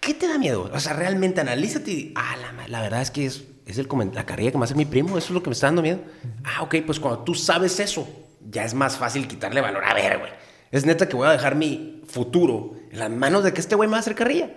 [0.00, 0.70] ¿Qué te da miedo?
[0.72, 4.24] O sea, realmente analízate y, ah, la, la verdad es que es, es el la
[4.24, 5.98] carrilla que me hace mi primo, eso es lo que me está dando miedo.
[6.44, 8.08] Ah, ok, pues cuando tú sabes eso,
[8.48, 9.84] ya es más fácil quitarle valor.
[9.84, 10.30] A ver, güey,
[10.70, 13.88] es neta que voy a dejar mi futuro en las manos de que este güey
[13.88, 14.50] me va a hacer carrilla.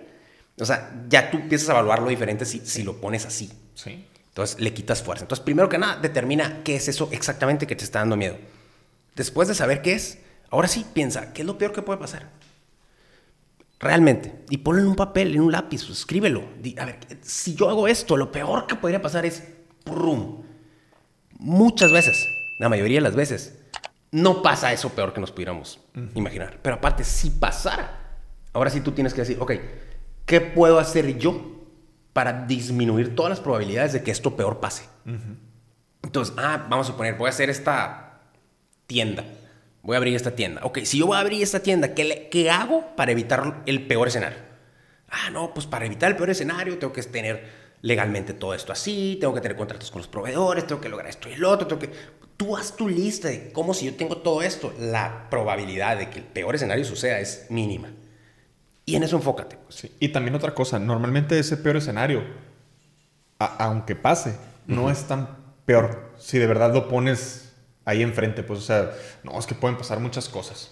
[0.60, 3.52] O sea, ya tú empiezas a evaluarlo diferente si, si lo pones así.
[3.74, 4.06] Sí.
[4.28, 5.24] Entonces le quitas fuerza.
[5.24, 8.38] Entonces, primero que nada, determina qué es eso exactamente que te está dando miedo.
[9.16, 10.20] Después de saber qué es,
[10.52, 12.30] ahora sí piensa, ¿qué es lo peor que puede pasar?
[13.80, 14.44] Realmente.
[14.50, 16.44] Y ponlo en un papel, en un lápiz, pues, escríbelo.
[16.78, 19.44] A ver, si yo hago esto, lo peor que podría pasar es,
[19.86, 20.44] ¡prum!
[21.38, 22.28] Muchas veces,
[22.60, 23.58] la mayoría de las veces,
[24.12, 25.80] no pasa eso peor que nos pudiéramos
[26.16, 26.60] imaginar.
[26.62, 28.18] Pero aparte, si pasara,
[28.52, 29.54] ahora sí tú tienes que decir, ok,
[30.26, 31.64] ¿qué puedo hacer yo
[32.12, 34.84] para disminuir todas las probabilidades de que esto peor pase?
[36.04, 38.24] Entonces, ah, vamos a suponer, voy a hacer esta
[38.88, 39.24] tienda.
[39.82, 40.62] Voy a abrir esta tienda.
[40.64, 43.88] Ok, si yo voy a abrir esta tienda, ¿qué, le- qué hago para evitar el
[43.88, 44.38] peor escenario?
[45.10, 49.18] Ah, no, pues para evitar el peor escenario tengo que tener legalmente todo esto así,
[49.22, 51.82] tengo que tener contratos con los proveedores, tengo que lograr esto y el otro, tengo
[51.82, 51.90] que...
[52.36, 56.20] Tú haz tu lista de cómo si yo tengo todo esto, la probabilidad de que
[56.20, 57.90] el peor escenario suceda es mínima.
[58.86, 59.58] Y en eso enfócate.
[59.58, 59.76] pues.
[59.76, 59.92] Sí.
[60.00, 62.24] Y también otra cosa, normalmente ese peor escenario,
[63.40, 64.38] a- aunque pase,
[64.68, 67.49] no es tan peor si de verdad lo pones
[67.86, 68.44] ahí enfrente.
[68.44, 68.92] Pues, o sea,
[69.24, 70.72] no, es que pueden pasar muchas cosas.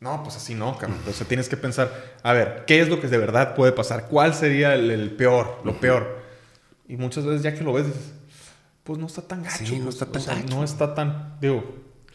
[0.00, 0.96] No, pues así no, cabrón.
[0.98, 4.06] Entonces tienes que pensar, a ver, ¿qué es lo que de verdad puede pasar?
[4.08, 6.20] ¿Cuál sería el, el peor, lo peor?
[6.88, 8.12] Y muchas veces ya que lo ves, dices,
[8.82, 9.66] pues no está tan gacho.
[9.66, 10.56] Sí, no está o tan sea, gacho.
[10.56, 11.62] No está tan, digo,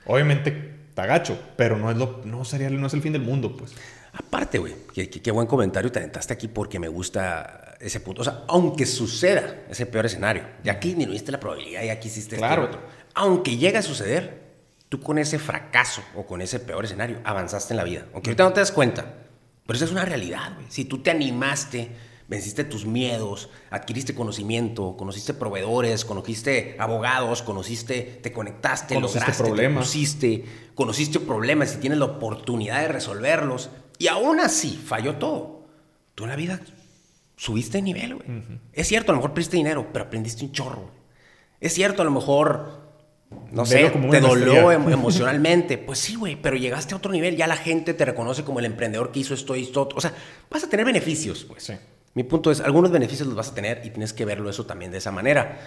[0.07, 3.55] obviamente está gacho, pero no es, lo, no sería, no es el fin del mundo,
[3.55, 3.73] pues.
[4.13, 8.21] Aparte, güey, qué, buen comentario te aventaste aquí porque me gusta ese punto.
[8.21, 12.35] O sea, aunque suceda ese peor escenario, ya que disminuiste la probabilidad, ya que hiciste
[12.35, 12.61] esto y Claro.
[12.63, 12.81] lo otro,
[13.15, 14.43] aunque llegue a suceder,
[14.89, 18.05] tú con ese fracaso o con ese peor escenario avanzaste en la vida.
[18.13, 19.13] Aunque ahorita no te das cuenta,
[19.65, 20.67] pero eso es una realidad, güey.
[20.69, 21.89] Si tú te animaste,
[22.27, 29.49] venciste tus miedos, adquiriste conocimiento, conociste proveedores, conociste abogados, conociste, te conectaste, Conociste lograste, te
[29.49, 29.85] problemas.
[29.85, 35.65] pusiste, conociste problemas y tienes la oportunidad de resolverlos y aún así falló todo.
[36.15, 36.59] Tú en la vida
[37.37, 38.27] subiste de nivel, güey.
[38.73, 40.91] Es cierto, a lo mejor perdiste dinero, pero aprendiste un chorro.
[41.59, 42.84] Es cierto, a lo mejor,
[43.51, 44.73] no sé, como te maestría.
[44.73, 45.77] em- emocionalmente.
[45.77, 48.65] Pues sí, güey, pero llegaste a otro nivel, ya la gente te reconoce como el
[48.65, 49.89] emprendedor que hizo esto y esto.
[49.95, 50.13] O sea,
[50.49, 51.63] vas a tener beneficios, pues.
[51.63, 51.73] Sí.
[52.13, 54.91] Mi punto es, algunos beneficios los vas a tener y tienes que verlo eso también
[54.91, 55.59] de esa manera.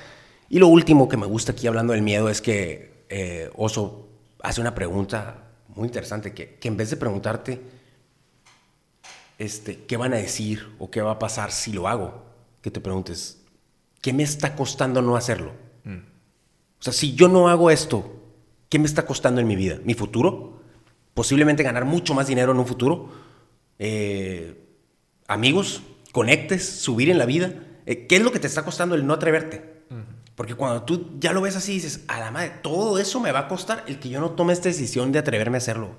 [0.49, 4.09] Y lo último que me gusta aquí hablando del miedo es que eh, Oso
[4.43, 7.61] hace una pregunta muy interesante, que, que en vez de preguntarte
[9.39, 12.25] este, qué van a decir o qué va a pasar si lo hago,
[12.63, 13.43] que te preguntes,
[14.01, 15.53] ¿qué me está costando no hacerlo?
[16.81, 18.21] O sea, si yo no hago esto,
[18.69, 19.79] ¿qué me está costando en mi vida?
[19.85, 20.61] ¿Mi futuro?
[21.15, 23.11] Posiblemente ganar mucho más dinero en un futuro.
[23.79, 24.57] Eh,
[25.27, 27.53] amigos, conectes, subir en la vida.
[27.87, 29.79] Eh, ¿Qué es lo que te está costando el no atreverte?
[30.35, 33.41] Porque cuando tú ya lo ves así, dices, a la madre, todo eso me va
[33.41, 35.97] a costar el que yo no tome esta decisión de atreverme a hacerlo.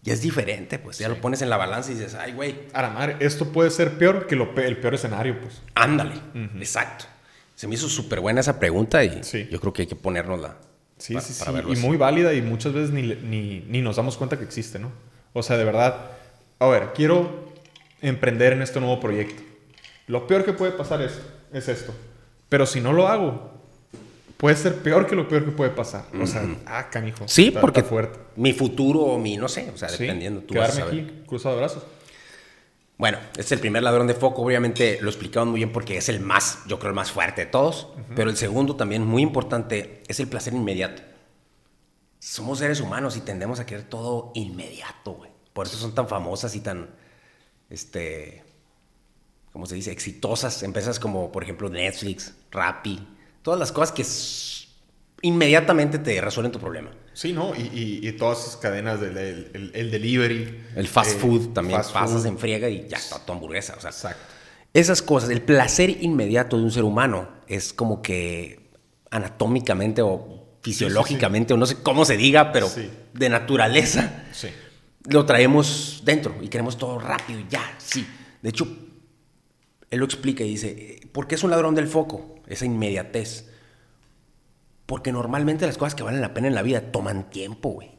[0.00, 2.80] Ya es diferente, pues ya lo pones en la balanza y dices, ay, güey, A
[2.80, 5.60] la madre, esto puede ser peor que lo pe- el peor escenario, pues.
[5.74, 6.14] ándale.
[6.56, 7.04] Exacto.
[7.58, 9.48] Se me hizo súper buena esa pregunta y Sí.
[9.50, 10.58] yo creo que hay que ponernosla.
[10.96, 11.44] Sí, pa- sí, sí.
[11.44, 11.82] para Y así.
[11.84, 14.92] muy válida y muchas veces ni, ni, ni nos damos cuenta que existe, ¿no?
[15.32, 16.12] O sea, de verdad,
[16.60, 17.48] a ver, quiero
[18.00, 19.42] emprender en este nuevo proyecto.
[20.06, 21.20] Lo peor que puede pasar es,
[21.52, 21.92] es esto.
[22.48, 23.50] Pero si no lo hago,
[24.36, 26.04] puede ser peor que lo peor que puede pasar.
[26.22, 27.26] O sea, ah, canijo.
[27.26, 28.20] Sí, está- porque está fuerte.
[28.36, 30.42] mi futuro o mi, no sé, o sea, Sí, dependiendo.
[30.42, 31.10] Tú vas a quedarme saber.
[31.10, 31.82] aquí, cruzado de brazos.
[32.98, 36.18] Bueno, es el primer ladrón de foco, obviamente lo explicamos muy bien porque es el
[36.18, 37.88] más, yo creo, el más fuerte de todos.
[38.16, 41.02] Pero el segundo también, muy importante, es el placer inmediato.
[42.18, 45.30] Somos seres humanos y tendemos a querer todo inmediato, güey.
[45.52, 46.90] Por eso son tan famosas y tan,
[47.70, 48.42] este,
[49.52, 49.92] ¿cómo se dice?
[49.92, 50.64] Exitosas.
[50.64, 53.06] Empresas como, por ejemplo, Netflix, Rappi,
[53.42, 54.02] todas las cosas que
[55.22, 56.90] inmediatamente te resuelven tu problema.
[57.12, 57.52] Sí, ¿no?
[57.56, 57.62] Y,
[58.02, 60.64] y- y todas esas cadenas del el, el- el delivery.
[60.76, 62.26] El fast eh, food también fast pasas food.
[62.26, 63.74] en friega y ya está tu hamburguesa.
[63.76, 64.20] O sea, Exacto.
[64.74, 68.70] esas cosas, el placer inmediato de un ser humano es como que
[69.10, 72.88] anatómicamente o fisiológicamente, o no sé cómo se diga, pero Sí.
[73.14, 74.48] de naturaleza, Sí.
[75.08, 78.06] lo traemos dentro y queremos todo rápido y ya, sí.
[78.42, 78.68] De hecho,
[79.90, 82.36] él lo explica y dice, ¿por qué es un ladrón del foco?
[82.46, 83.46] Esa inmediatez.
[84.88, 87.90] Porque normalmente las cosas que valen la pena en la vida toman tiempo, güey.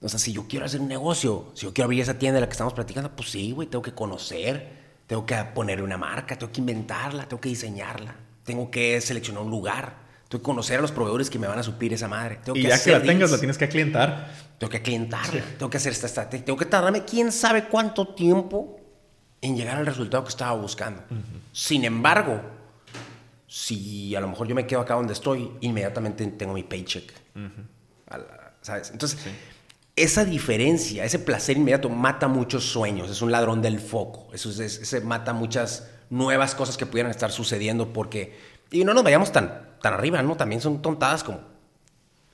[0.00, 2.42] O sea, si yo quiero hacer un negocio, si yo quiero abrir esa tienda de
[2.42, 6.38] la que estamos platicando, pues sí, güey, tengo que conocer, tengo que ponerle una marca,
[6.38, 8.14] tengo que inventarla, tengo que diseñarla,
[8.44, 11.64] tengo que seleccionar un lugar, Tengo que conocer a los proveedores que me van a
[11.64, 12.38] suplir esa madre.
[12.44, 14.30] Tengo y que ya que la tengas, la tienes que clientar.
[14.58, 18.80] Tengo que clientarla, tengo que hacer esta estrategia, tengo que tardarme quién sabe cuánto tiempo
[19.40, 21.02] en llegar al resultado que estaba buscando.
[21.52, 22.55] Sin embargo,
[23.58, 27.10] si a lo mejor yo me quedo acá donde estoy, inmediatamente tengo mi paycheck.
[28.10, 28.90] A la- ¿Sabes?
[28.90, 29.18] Entonces,
[29.94, 34.58] esa diferencia, ese placer inmediato mata muchos sueños, es un ladrón del foco, eso es,
[34.58, 38.36] es- ese mata muchas nuevas cosas que pudieran estar sucediendo porque,
[38.70, 40.36] y no nos vayamos tan, tan arriba, ¿no?
[40.36, 41.40] También son tontadas como,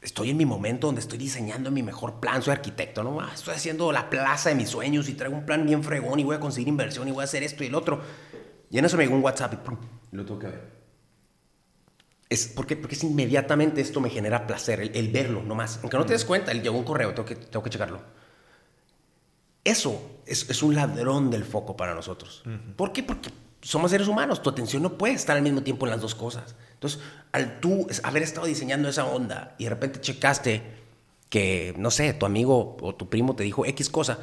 [0.01, 3.21] estoy en mi momento donde estoy diseñando mi mejor plan, soy arquitecto, ¿no?
[3.21, 6.25] Ah, estoy haciendo la plaza de mis sueños y traigo un plan bien fregón y
[6.25, 8.01] voy a conseguir inversión y voy a hacer esto y el otro.
[8.71, 9.77] Y en eso me llegó un WhatsApp y ¡pum!
[10.11, 10.82] lo tengo que ver.
[12.33, 12.77] Es, ¿por qué?
[12.77, 15.79] Porque es inmediatamente esto me genera placer, el, el verlo nomás.
[15.83, 18.01] Aunque no te des cuenta, el llegó un correo, tengo que, tengo que checarlo.
[19.65, 22.43] Eso es, es un ladrón del foco para nosotros.
[22.77, 23.03] ¿Por qué?
[23.03, 26.15] Porque somos seres humanos, tu atención no puede estar al mismo tiempo en las dos
[26.17, 26.57] cosas.
[26.75, 30.63] Entonces, al tú haber estado diseñando esa onda y de repente checaste
[31.29, 34.19] que, no sé, tu amigo o tu primo te dijo X cosa,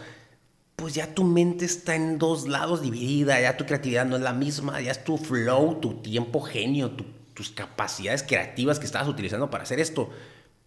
[0.76, 4.34] pues ya tu mente está en dos lados dividida, ya tu creatividad no es la
[4.34, 7.06] misma, ya es tu flow, tu tiempo genio, tu-
[7.40, 10.10] tus capacidades creativas que estabas utilizando para hacer esto,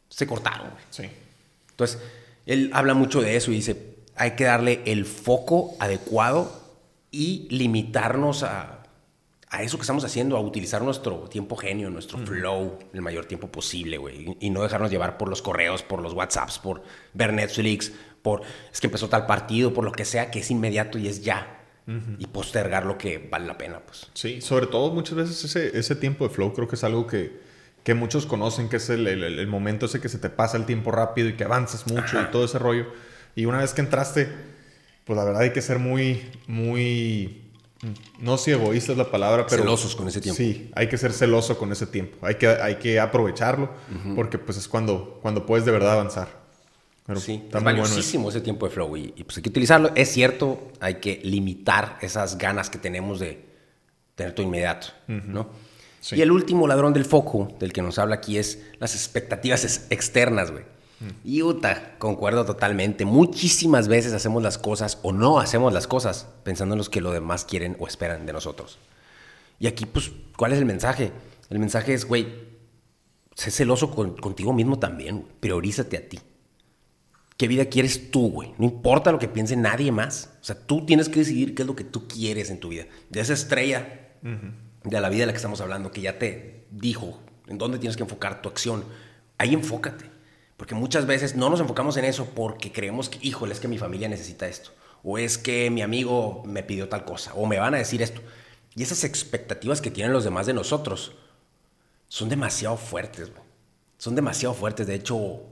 [0.09, 0.71] se cortaron.
[0.89, 1.07] Sí.
[1.69, 2.01] Entonces,
[2.47, 6.51] él habla mucho de eso y dice, hay que darle el foco adecuado
[7.11, 8.85] y limitarnos a,
[9.51, 13.49] a eso que estamos haciendo, a utilizar nuestro tiempo genio, nuestro flow el mayor tiempo
[13.49, 14.31] posible, güey.
[14.41, 16.83] Y, y no dejarnos llevar por los correos, por los WhatsApps, por
[17.13, 18.41] ver Netflix, por
[18.73, 21.62] es que empezó tal partido, por lo que sea que es inmediato y es ya.
[22.19, 24.07] Y postergar lo que vale la pena, pues.
[24.15, 27.41] Sí, sobre todo muchas veces ese, ese tiempo de flow creo que es algo que,
[27.83, 30.65] que muchos conocen, que es el, el- el momento ese que se te pasa el
[30.65, 32.27] tiempo rápido y que avanzas mucho Ajá.
[32.29, 32.87] y todo ese rollo.
[33.35, 34.29] Y una vez que entraste,
[35.05, 37.43] pues la verdad hay que ser muy, muy,
[38.21, 39.63] no si egoísta es la palabra, pero...
[39.65, 40.37] Celosos con ese tiempo.
[40.37, 42.25] Sí, hay que ser celoso con ese tiempo.
[42.25, 43.71] Hay que, hay que aprovecharlo
[44.15, 46.42] porque pues es cuando, cuando puedes de verdad avanzar.
[47.05, 49.91] Pero sí, es bueno valiosísimo ese tiempo de flow y, y, pues hay que utilizarlo.
[49.95, 53.45] Es cierto, hay que limitar esas ganas que tenemos de
[54.15, 55.49] tener todo inmediato, ¿no?
[56.01, 56.17] Sí.
[56.17, 59.87] Y el último ladrón del foco del que nos habla aquí es las expectativas ex-
[59.91, 60.65] externas, güey.
[61.25, 63.05] Y Uta, concuerdo totalmente.
[63.05, 67.13] Muchísimas veces hacemos las cosas o no hacemos las cosas pensando en los que los
[67.13, 68.79] demás quieren o esperan de nosotros.
[69.59, 71.11] Y aquí, pues, ¿cuál es el mensaje?
[71.51, 72.29] El mensaje es, güey,
[73.35, 75.27] sé celoso con- contigo mismo también.
[75.41, 76.21] Priorízate a ti.
[77.37, 78.55] ¿Qué vida quieres tú, güey?
[78.59, 80.31] No importa lo que piense nadie más.
[80.41, 82.87] O sea, tú tienes que decidir qué es lo que tú quieres en tu vida.
[83.11, 84.11] De esa estrella
[84.85, 87.97] de la vida de la que estamos hablando, que ya te dijo en dónde tienes
[87.97, 88.85] que enfocar tu acción.
[89.39, 90.11] Ahí enfócate.
[90.57, 93.79] Porque muchas veces no nos enfocamos en eso porque creemos que, híjole, es que mi
[93.79, 94.71] familia necesita esto.
[95.03, 97.35] O es que mi amigo me pidió tal cosa.
[97.35, 98.21] O me van a decir esto.
[98.77, 101.17] Y esas expectativas que tienen los demás de nosotros
[102.07, 103.43] son demasiado fuertes, güey.
[103.99, 104.87] Son demasiado fuertes.
[104.87, 105.43] De hecho,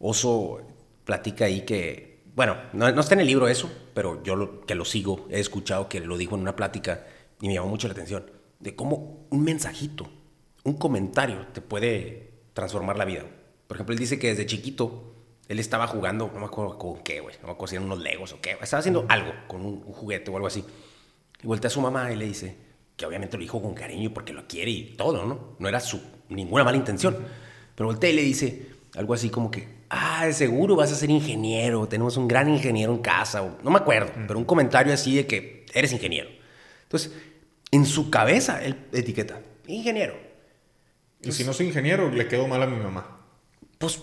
[0.00, 0.62] Oso
[1.10, 4.76] platica ahí que, bueno, no, no está en el libro eso, pero yo lo, que
[4.76, 7.04] lo sigo, he escuchado que lo dijo en una plática
[7.40, 10.08] y me llamó mucho la atención, de cómo un mensajito,
[10.62, 13.24] un comentario te puede transformar la vida.
[13.66, 15.16] Por ejemplo, él dice que desde chiquito
[15.48, 17.98] él estaba jugando, no me acuerdo con qué, güey, no me acuerdo si eran unos
[17.98, 20.64] legos o qué, estaba haciendo algo con un, un juguete o algo así.
[21.42, 22.56] Y voltea a su mamá y le dice
[22.96, 25.56] que obviamente lo dijo con cariño porque lo quiere y todo, ¿no?
[25.58, 27.16] No era su ninguna mala intención.
[27.74, 31.10] Pero voltea y le dice algo así como que, ah, de seguro vas a ser
[31.10, 35.16] ingeniero, tenemos un gran ingeniero en casa, o, no me acuerdo, pero un comentario así
[35.16, 36.28] de que eres ingeniero.
[36.82, 37.12] Entonces,
[37.70, 40.14] en su cabeza él etiqueta, ingeniero.
[41.22, 43.18] Y si no soy ingeniero, le quedo mal a mi mamá.
[43.78, 44.00] Pues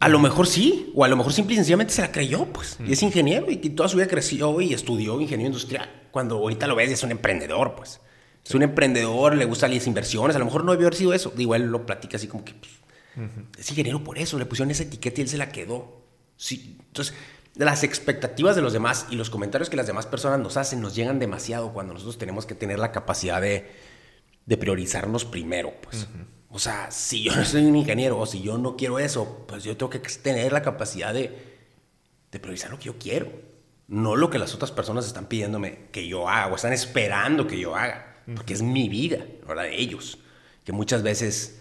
[0.00, 2.78] a lo mejor sí, o a lo mejor simple y sencillamente se la creyó, pues.
[2.86, 6.08] Y es ingeniero y toda su vida creció y estudió ingeniería industrial.
[6.10, 8.00] Cuando ahorita lo ves, es un emprendedor, pues.
[8.44, 10.36] Es un emprendedor, le gustan las inversiones.
[10.36, 11.32] A lo mejor no debió haber sido eso.
[11.36, 12.72] Digo, él lo platica así como que pues,
[13.58, 14.38] es ingeniero por eso.
[14.38, 16.04] Le pusieron esa etiqueta y él se la quedó.
[16.36, 16.78] Sí.
[16.86, 17.14] Entonces,
[17.54, 20.94] las expectativas de los demás y los comentarios que las demás personas nos hacen nos
[20.94, 23.70] llegan demasiado cuando nosotros tenemos que tener la capacidad de,
[24.46, 26.06] de priorizarnos primero, pues.
[26.50, 29.64] O sea, si yo no soy un ingeniero o si yo no quiero eso, pues
[29.64, 31.58] yo tengo que tener la capacidad de,
[32.30, 33.30] de priorizar lo que yo quiero.
[33.88, 37.58] No lo que las otras personas están pidiéndome que yo haga o están esperando que
[37.58, 38.22] yo haga.
[38.34, 40.18] Porque es mi vida, no la de ellos.
[40.64, 41.60] Que muchas veces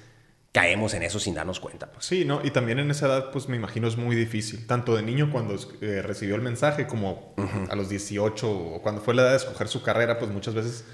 [0.58, 1.86] caemos en eso sin darnos cuenta.
[1.92, 2.04] Pues.
[2.08, 2.42] Sí, ¿no?
[2.44, 4.66] Y también en esa edad, pues me imagino es muy difícil.
[4.66, 7.36] Tanto de niño cuando eh, recibió el mensaje, como
[7.70, 10.86] a los 18 o cuando fue la edad de escoger su carrera, pues muchas veces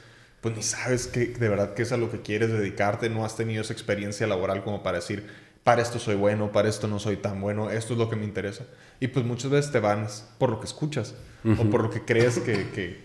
[0.41, 3.37] pues ni sabes que de verdad que es a lo que quieres dedicarte, no has
[3.37, 5.25] tenido esa experiencia laboral como para decir,
[5.63, 8.25] para esto soy bueno, para esto no soy tan bueno, esto es lo que me
[8.25, 8.65] interesa.
[8.99, 10.07] Y pues muchas veces te van
[10.39, 12.99] por lo que escuchas o por lo que crees que, que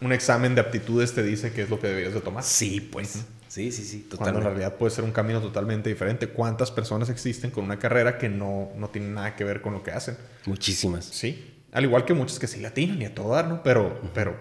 [0.00, 2.44] un examen de aptitudes te dice que es lo que deberías de tomar.
[2.44, 3.24] Sí, pues.
[3.48, 4.16] Sí, sí, sí, totalmente.
[4.18, 6.28] Cuando en realidad puede ser un camino totalmente diferente.
[6.28, 9.82] ¿Cuántas personas existen con una carrera que no, no tienen nada que ver con lo
[9.82, 10.16] que hacen?
[10.46, 11.06] Muchísimas.
[11.06, 11.62] Sí.
[11.72, 13.62] Al igual que muchas que sí latinan y a todo dar, ¿no?
[13.62, 14.36] Pero, pero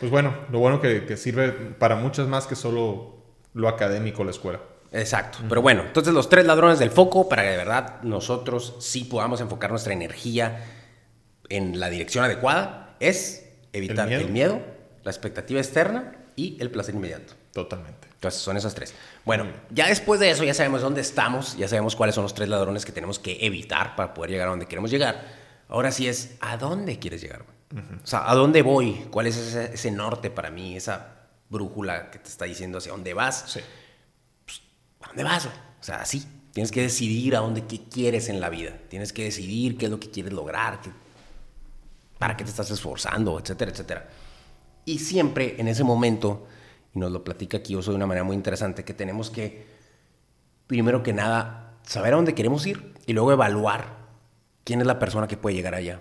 [0.00, 4.30] pues bueno, lo bueno que, que sirve para muchas más que solo lo académico la
[4.30, 4.60] escuela.
[4.92, 5.38] Exacto.
[5.48, 9.40] Pero bueno, entonces los tres ladrones del foco para que de verdad nosotros sí podamos
[9.40, 10.64] enfocar nuestra energía
[11.48, 13.43] en la dirección adecuada es
[13.74, 14.60] evitar el miedo,
[15.02, 17.34] la expectativa externa y el placer inmediato.
[17.52, 18.08] Totalmente.
[18.14, 18.94] Entonces son esas tres.
[19.24, 22.48] Bueno, ya después de eso ya sabemos dónde estamos, ya sabemos cuáles son los tres
[22.48, 25.44] ladrones que tenemos que evitar para poder llegar a donde queremos llegar.
[25.68, 27.44] Ahora sí es, ¿a dónde quieres llegar?
[28.02, 29.06] O sea, ¿a dónde voy?
[29.10, 30.76] ¿Cuál es ese, ese, norte para mí?
[30.76, 33.44] Esa brújula que te está diciendo hacia dónde vas.
[33.48, 33.60] Sí.
[35.00, 35.46] ¿a dónde vas?
[35.46, 36.24] O sea, así.
[36.52, 38.78] Tienes que decidir a dónde qué quieres en la vida.
[38.88, 40.80] Tienes que decidir qué es lo que quieres lograr,
[42.24, 44.08] para qué te estás esforzando, etcétera, etcétera.
[44.86, 46.46] Y siempre en ese momento,
[46.94, 49.66] y nos lo platica aquí Oso de una manera muy interesante, que tenemos que,
[50.66, 53.98] primero que nada, saber a dónde queremos ir y luego evaluar
[54.64, 56.00] quién es la persona que puede llegar allá,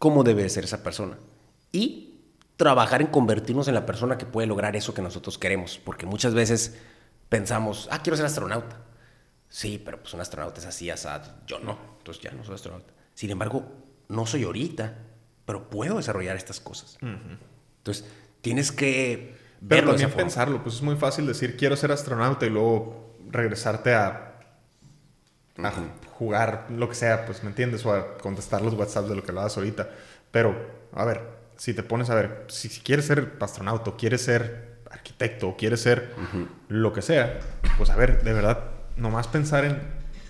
[0.00, 1.16] cómo debe ser esa persona.
[1.70, 2.16] Y
[2.56, 6.34] trabajar en convertirnos en la persona que puede lograr eso que nosotros queremos, porque muchas
[6.34, 6.78] veces
[7.28, 8.80] pensamos, ah, quiero ser astronauta.
[9.48, 11.32] Sí, pero pues un astronauta es así, asado.
[11.46, 12.92] Yo no, entonces ya no soy astronauta.
[13.14, 13.64] Sin embargo,
[14.08, 15.04] no soy ahorita,
[15.48, 16.98] pero puedo desarrollar estas cosas.
[17.00, 18.04] Entonces,
[18.42, 19.92] tienes que verlo.
[19.92, 24.42] Pero también pensarlo, pues es muy fácil decir quiero ser astronauta y luego regresarte a,
[25.56, 25.72] a
[26.12, 29.32] jugar lo que sea, pues me entiendes, o a contestar los WhatsApp de lo que
[29.32, 29.88] lo hagas ahorita.
[30.30, 30.54] Pero,
[30.92, 31.22] a ver,
[31.56, 35.78] si te pones a ver, si, si quieres ser astronauta, quieres ser arquitecto o quiere
[35.78, 36.12] ser
[36.68, 37.40] lo que sea,
[37.78, 38.64] pues a ver, de verdad,
[38.98, 39.80] nomás pensar en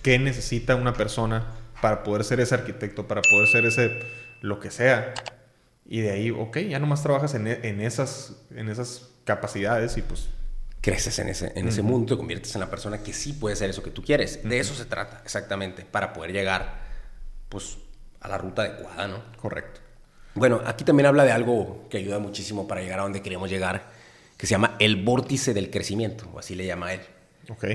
[0.04, 4.70] qué necesita una persona para poder ser ese arquitecto, para poder ser ese lo que
[4.70, 5.14] sea.
[5.86, 10.28] Y de ahí, ok, ya nomás trabajas en, en esas, en esas capacidades y pues...
[10.80, 13.68] Creces en ese, en ese mundo, te conviertes en la persona que sí puede ser
[13.68, 14.48] eso que tú quieres.
[14.48, 16.82] De eso se trata, exactamente, para poder llegar,
[17.48, 17.78] pues,
[18.20, 19.20] a la ruta adecuada, ¿no?
[19.42, 19.80] Correcto.
[20.34, 23.90] Bueno, aquí también habla de algo que ayuda muchísimo para llegar a donde queremos llegar,
[24.36, 27.00] que se llama el vórtice del crecimiento, o así le llama él.
[27.48, 27.66] Ok.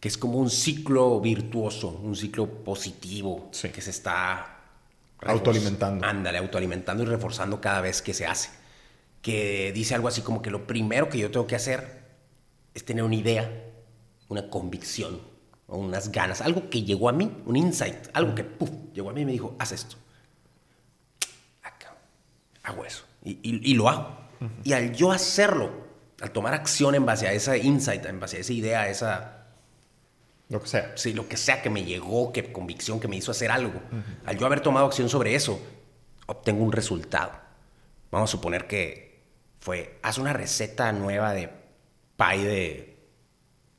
[0.00, 4.57] Que es como un ciclo virtuoso, un ciclo positivo, que se está...
[5.20, 6.06] Autoalimentando.
[6.06, 8.50] Ándale, autoalimentando y reforzando cada vez que se hace.
[9.22, 12.04] Que dice algo así como que lo primero que yo tengo que hacer
[12.74, 13.50] es tener una idea,
[14.28, 15.20] una convicción,
[15.68, 19.12] o unas ganas, algo que llegó a mí, un insight, algo que puff, llegó a
[19.12, 19.96] mí y me dijo, haz esto.
[21.62, 21.94] Acá,
[22.62, 23.04] hago eso.
[23.22, 24.16] Y, lo hago.
[24.64, 25.70] Y al yo hacerlo,
[26.22, 29.37] al tomar acción en base a esa insight, en base a esa idea, a esa...
[30.48, 30.92] Lo que sea.
[30.96, 33.80] Sí, lo que sea que me llegó, que convicción, que me hizo hacer algo.
[34.24, 35.60] Al yo haber tomado acción sobre eso,
[36.26, 37.32] obtengo un resultado.
[38.10, 39.24] Vamos a suponer que
[39.60, 41.50] fue, haz una receta nueva de
[42.16, 43.06] pie de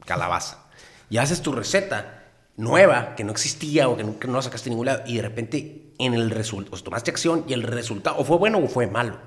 [0.05, 0.65] calabaza.
[1.09, 2.23] Y haces tu receta
[2.55, 5.21] nueva, que no existía o que nunca no la sacaste en ningún lado, y de
[5.23, 8.85] repente en el resultado, o tomaste acción y el resultado, o fue bueno o fue
[8.85, 9.17] malo.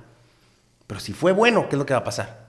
[0.87, 2.42] Pero si fue bueno, ¿qué es lo que va a pasar?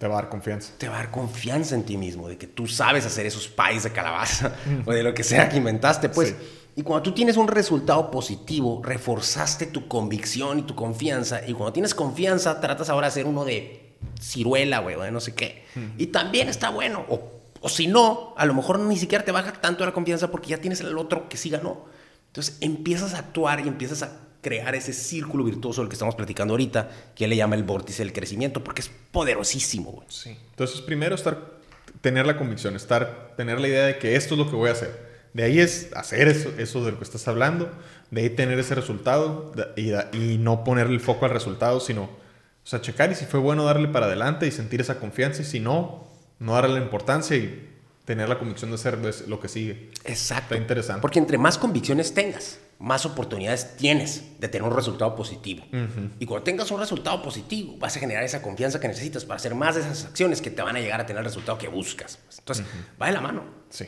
[0.00, 0.72] Te va a dar confianza.
[0.78, 3.82] Te va a dar confianza en ti mismo, de que tú sabes hacer esos pies
[3.82, 6.34] de calabaza o de lo que sea que inventaste, pues.
[6.74, 11.46] Y cuando tú tienes un resultado positivo, reforzaste tu convicción y tu confianza.
[11.46, 15.20] Y cuando tienes confianza, tratas ahora de hacer uno de ciruela, güey, o de no
[15.20, 15.66] sé qué.
[15.98, 17.04] Y también está bueno.
[17.10, 17.20] O,
[17.60, 20.62] o si no, a lo mejor ni siquiera te baja tanto la confianza porque ya
[20.62, 21.84] tienes el otro que sí ganó.
[22.28, 26.54] Entonces empiezas a actuar y empiezas a crear ese círculo virtuoso del que estamos platicando
[26.54, 30.04] ahorita, que él le llama el vórtice del crecimiento, porque es poderosísimo.
[30.08, 30.36] Sí.
[30.50, 31.58] Entonces, primero estar,
[32.00, 34.72] tener la convicción, estar, tener la idea de que esto es lo que voy a
[34.72, 35.10] hacer.
[35.32, 37.70] De ahí es hacer eso, eso de lo que estás hablando,
[38.10, 42.66] de ahí tener ese resultado y, y no ponerle el foco al resultado, sino, o
[42.66, 45.60] sea, checar y si fue bueno darle para adelante y sentir esa confianza y si
[45.60, 46.08] no,
[46.40, 47.68] no darle la importancia y
[48.04, 48.98] tener la convicción de hacer
[49.28, 49.90] lo que sigue.
[50.04, 50.54] Exacto.
[50.54, 51.00] Está interesante.
[51.00, 55.64] Porque entre más convicciones tengas, más oportunidades tienes de tener un resultado positivo.
[56.18, 59.54] Y cuando tengas un resultado positivo, vas a generar esa confianza que necesitas para hacer
[59.54, 62.18] más de esas acciones que te van a llegar a tener el resultado que buscas.
[62.24, 62.38] Pues.
[62.38, 62.64] Entonces,
[63.00, 63.44] va de la mano.
[63.68, 63.86] Sí.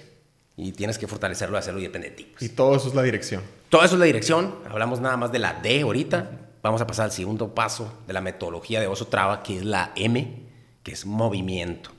[0.58, 2.28] Y tienes que fortalecerlo, hacerlo y depende de ti.
[2.32, 2.42] Pues.
[2.42, 3.42] Y todo eso es la dirección.
[3.70, 4.56] Todo eso es la dirección.
[4.68, 6.30] Hablamos nada más de la D ahorita.
[6.62, 9.92] Vamos a pasar al segundo paso de la metodología de Oso Traba, que es la
[9.96, 10.48] M,
[10.82, 11.90] que es movimiento.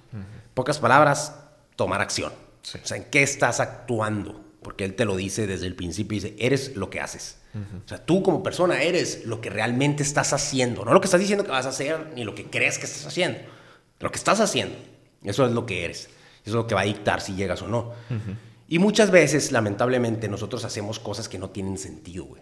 [0.53, 1.39] Pocas palabras,
[1.75, 2.31] tomar acción.
[2.31, 4.42] O sea, ¿en qué estás actuando?
[4.63, 7.37] Porque él te lo dice desde el principio, dice, eres lo que haces.
[7.85, 11.19] O sea, tú como persona eres lo que realmente estás haciendo, no lo que estás
[11.19, 13.37] diciendo que vas a hacer, ni lo que crees que estás haciendo,
[13.99, 14.75] lo que estás haciendo.
[15.23, 16.09] Eso es lo que eres.
[16.43, 17.93] Eso es lo que va a dictar si llegas o no.
[18.67, 22.41] Y muchas veces, lamentablemente, nosotros hacemos cosas que no tienen sentido, güey.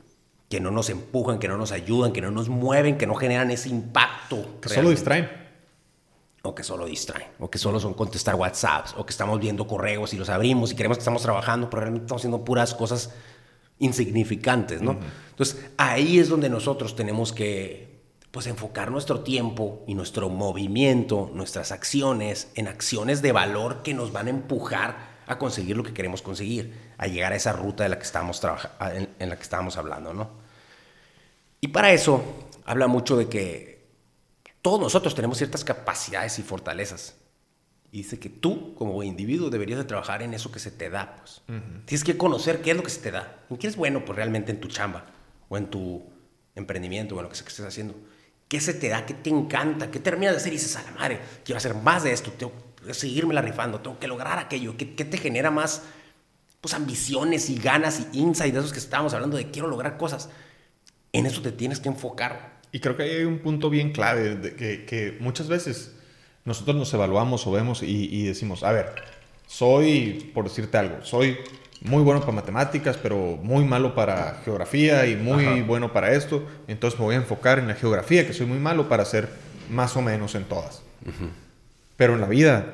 [0.49, 3.51] Que no nos empujan, que no nos ayudan, que no nos mueven, que no generan
[3.51, 4.59] ese impacto.
[4.61, 5.40] Que solo distraen.
[6.43, 10.13] O que solo distraen, o que solo son contestar WhatsApps, o que estamos viendo correos
[10.13, 13.11] y los abrimos y queremos que estamos trabajando, pero realmente estamos haciendo puras cosas
[13.79, 14.97] insignificantes, ¿no?
[15.29, 17.91] Entonces, ahí es donde nosotros tenemos que
[18.31, 24.13] pues enfocar nuestro tiempo y nuestro movimiento, nuestras acciones en acciones de valor que nos
[24.13, 27.89] van a empujar a conseguir lo que queremos conseguir, a llegar a esa ruta de
[27.89, 28.41] la que estábamos
[28.93, 30.29] en, en la que estábamos hablando, ¿no?
[31.59, 32.23] Y para eso
[32.65, 33.70] habla mucho de que
[34.61, 37.15] todos nosotros tenemos ciertas capacidades y fortalezas.
[37.91, 41.17] Y dice que tú, como individuo, deberías de trabajar en eso que se te da,
[41.17, 41.41] pues.
[41.85, 43.43] Tienes que conocer qué es lo que se te da.
[43.49, 45.07] ¿En qué eres bueno, pues, realmente en tu chamba?
[45.49, 46.03] O en tu
[46.55, 47.95] emprendimiento, o en lo que sea que estés haciendo.
[48.47, 49.05] ¿Qué se te da?
[49.05, 49.91] ¿Qué te encanta?
[49.91, 52.53] ¿Qué terminas de hacer y dices, a la madre, quiero hacer más de esto, tengo
[52.85, 54.77] que seguirme la rifando, tengo que lograr aquello?
[54.77, 55.81] ¿Qué, qué te genera más,
[56.61, 60.29] pues, ambiciones y ganas y insight de esos que estábamos hablando de quiero lograr cosas?
[61.11, 62.50] En eso te tienes que enfocar.
[62.71, 65.93] Y creo que hay un punto bien clave, de que, que muchas veces
[66.45, 68.95] nosotros nos evaluamos o vemos y, decimos, a ver,
[69.47, 71.37] soy, por decirte algo, soy
[71.81, 76.99] muy bueno para matemáticas, pero muy malo para geografía y muy bueno para esto, entonces
[76.99, 79.29] me voy a enfocar en la geografía, que soy muy malo para hacer
[79.69, 80.81] más o menos en todas.
[81.97, 82.73] Pero en la vida,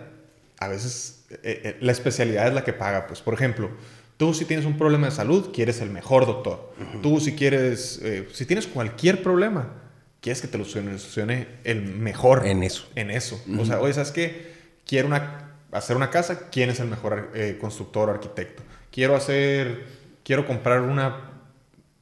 [0.60, 3.08] a veces eh, eh, la especialidad es la que paga.
[3.08, 3.70] Pues, por ejemplo,
[4.18, 6.74] tú si tienes un problema de salud, quieres el mejor doctor.
[7.02, 9.70] Tú si quieres, eh, si tienes cualquier problema,
[10.22, 12.46] quieres que te lo solucione el mejor.
[12.48, 12.88] En eso.
[12.96, 13.42] En eso.
[13.58, 14.54] O sea, oye, ¿sabes qué?
[14.86, 18.64] Quiero una, hacer una casa, ¿quién es el mejor eh, constructor o arquitecto?
[18.92, 19.86] Quiero hacer,
[20.24, 21.32] quiero comprar una,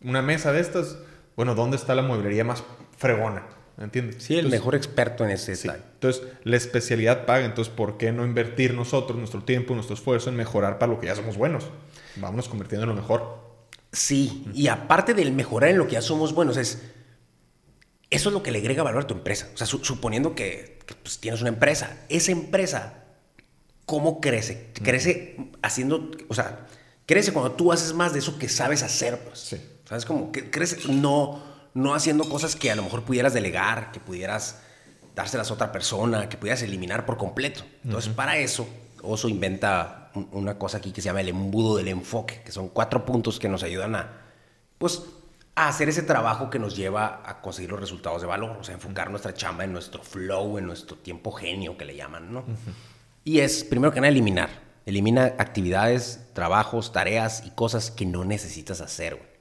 [0.02, 0.98] una mesa de estas.
[1.36, 2.64] Bueno, ¿dónde está la mueblería más
[2.98, 3.44] fregona?
[3.78, 4.24] ¿Entiendes?
[4.24, 5.68] Sí, el mejor experto en ese sí.
[5.68, 7.46] Entonces, la especialidad paga.
[7.46, 11.08] Entonces, ¿por qué no invertir nosotros nuestro tiempo, nuestro esfuerzo en mejorar para lo que
[11.08, 11.66] ya somos buenos?
[12.16, 13.44] Vámonos convirtiendo en lo mejor.
[13.92, 16.95] Sí, y aparte del mejorar en lo que ya somos buenos, es
[18.10, 19.50] eso es lo que le agrega valor a tu empresa.
[19.54, 23.04] O sea, suponiendo que, pues, tienes una empresa, esa empresa,
[23.86, 24.72] ¿cómo crece?
[24.84, 26.68] Crece haciendo, o sea,
[27.06, 29.40] crece cuando tú haces más de eso que sabes hacer, pues.
[29.40, 29.62] Sí.
[29.88, 30.06] ¿Sabes?
[30.06, 31.44] Como que crece no,
[31.74, 34.60] no haciendo cosas que a lo mejor pudieras delegar, que pudieras
[35.16, 37.64] dárselas a otra persona, que pudieras eliminar por completo.
[37.84, 38.68] Entonces, para eso,
[39.02, 43.06] Oso inventa una cosa aquí que se llama el embudo del enfoque, que son cuatro
[43.06, 44.22] puntos que nos ayudan a,
[44.78, 45.04] pues,
[45.56, 48.76] a hacer ese trabajo que nos lleva a conseguir los resultados de valor, o sea,
[48.76, 52.44] enfocar nuestra chamba en nuestro flow, en nuestro tiempo genio que le llaman, ¿no?
[53.24, 54.50] Y es, primero que nada, eliminar.
[54.86, 59.36] Elimina actividades, trabajos, tareas y cosas que no necesitas hacer, güey.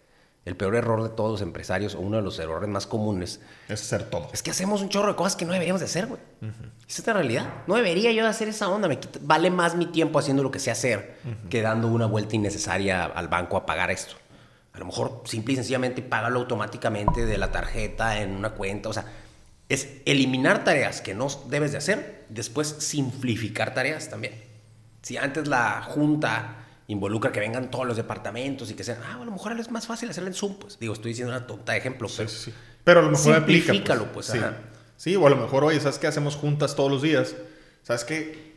[0.45, 3.83] El peor error de todos los empresarios, o uno de los errores más comunes, es
[3.83, 4.29] hacer todo.
[4.33, 6.21] Es que hacemos un chorro de cosas que no deberíamos de hacer, güey.
[6.87, 7.47] Esa es la realidad.
[7.67, 8.87] No debería yo hacer esa onda.
[8.87, 11.17] Me vale más mi tiempo haciendo lo que sé hacer
[11.49, 14.17] que dando una vuelta innecesaria al banco a pagar esto.
[14.75, 18.89] A lo mejor simple y sencillamente págalo automáticamente de la tarjeta en una cuenta.
[18.89, 19.07] O sea,
[19.68, 24.35] es eliminar tareas que no debes de hacer, después simplificar tareas también.
[25.03, 29.25] Si antes la junta involucra que vengan todos los departamentos y que sean, ah, a
[29.25, 32.09] lo mejor es más fácil hacerlo en Zoom, pues digo, estoy diciendo una tonta ejemplo,
[32.14, 32.55] pero, sí, sí.
[32.83, 33.72] pero a lo mejor aplica.
[33.72, 34.41] Pues, pues sí.
[34.97, 37.37] sí, o a lo mejor, oye, ¿sabes qué hacemos juntas todos los días?
[37.85, 38.53] ¿Sabes qué?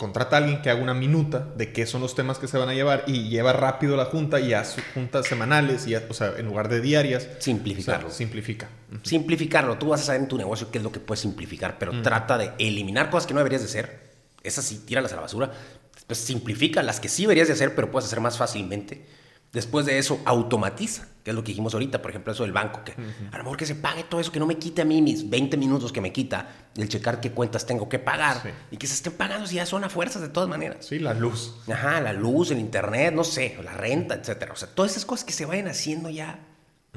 [0.00, 2.70] Contrata a alguien que haga una minuta de qué son los temas que se van
[2.70, 6.46] a llevar y lleva rápido la junta y hace juntas semanales, y, o sea, en
[6.46, 7.28] lugar de diarias.
[7.38, 8.10] Simplificarlo.
[8.10, 8.70] simplifica.
[9.02, 9.76] Simplificarlo.
[9.76, 12.38] Tú vas a saber en tu negocio qué es lo que puedes simplificar, pero trata
[12.38, 14.00] de eliminar cosas que no deberías de hacer.
[14.42, 15.52] Esas sí, tíralas a la basura.
[15.94, 19.04] Después simplifica las que sí deberías de hacer, pero puedes hacer más fácilmente
[19.52, 22.84] Después de eso, automatiza, que es lo que dijimos ahorita, por ejemplo, eso del banco,
[22.84, 25.02] que a lo mejor que se pague todo eso, que no me quite a mí
[25.02, 28.86] mis 20 minutos que me quita el checar qué cuentas tengo que pagar y que
[28.86, 30.86] se estén pagando si ya son a fuerzas de todas maneras.
[30.86, 31.56] Sí, la luz.
[31.68, 34.52] Ajá, la luz, el internet, no sé, la renta, etcétera.
[34.52, 36.38] O sea, todas esas cosas que se vayan haciendo ya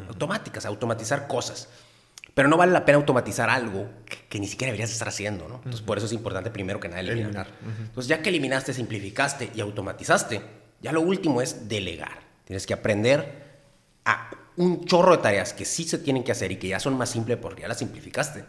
[0.08, 1.70] automáticas, automatizar cosas.
[2.36, 3.90] Pero no vale la pena automatizar algo
[4.30, 5.56] que, ni siquiera deberías estar haciendo, ¿no?
[5.56, 7.48] Entonces, por eso es importante primero que nada eliminar.
[7.80, 10.42] Entonces, ya que eliminaste, simplificaste y automatizaste,
[10.82, 12.33] ya lo último es delegar.
[12.46, 13.44] Tienes que aprender
[14.06, 16.98] a un chorro de tareas que sí se tienen que hacer y que ya son
[16.98, 18.46] más simples porque ya las simplificaste.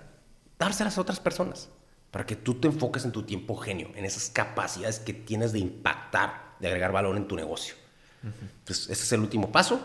[0.59, 1.69] Dárselas a otras personas
[2.11, 5.59] para que tú te enfoques en tu tiempo genio, en esas capacidades que tienes de
[5.59, 7.75] impactar, de agregar valor en tu negocio.
[8.23, 9.81] Entonces, ese es el último paso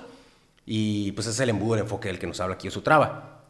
[0.65, 3.45] y pues ese es el embudo del enfoque del que nos habla aquí Osutrava.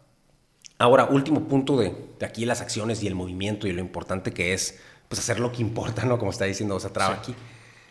[0.77, 4.53] Ahora, último punto de, de, aquí las acciones y el movimiento y lo importante que
[4.53, 4.79] es
[5.09, 6.17] pues hacer lo que importa, ¿no?
[6.17, 7.35] Como está diciendo Osutrava aquí.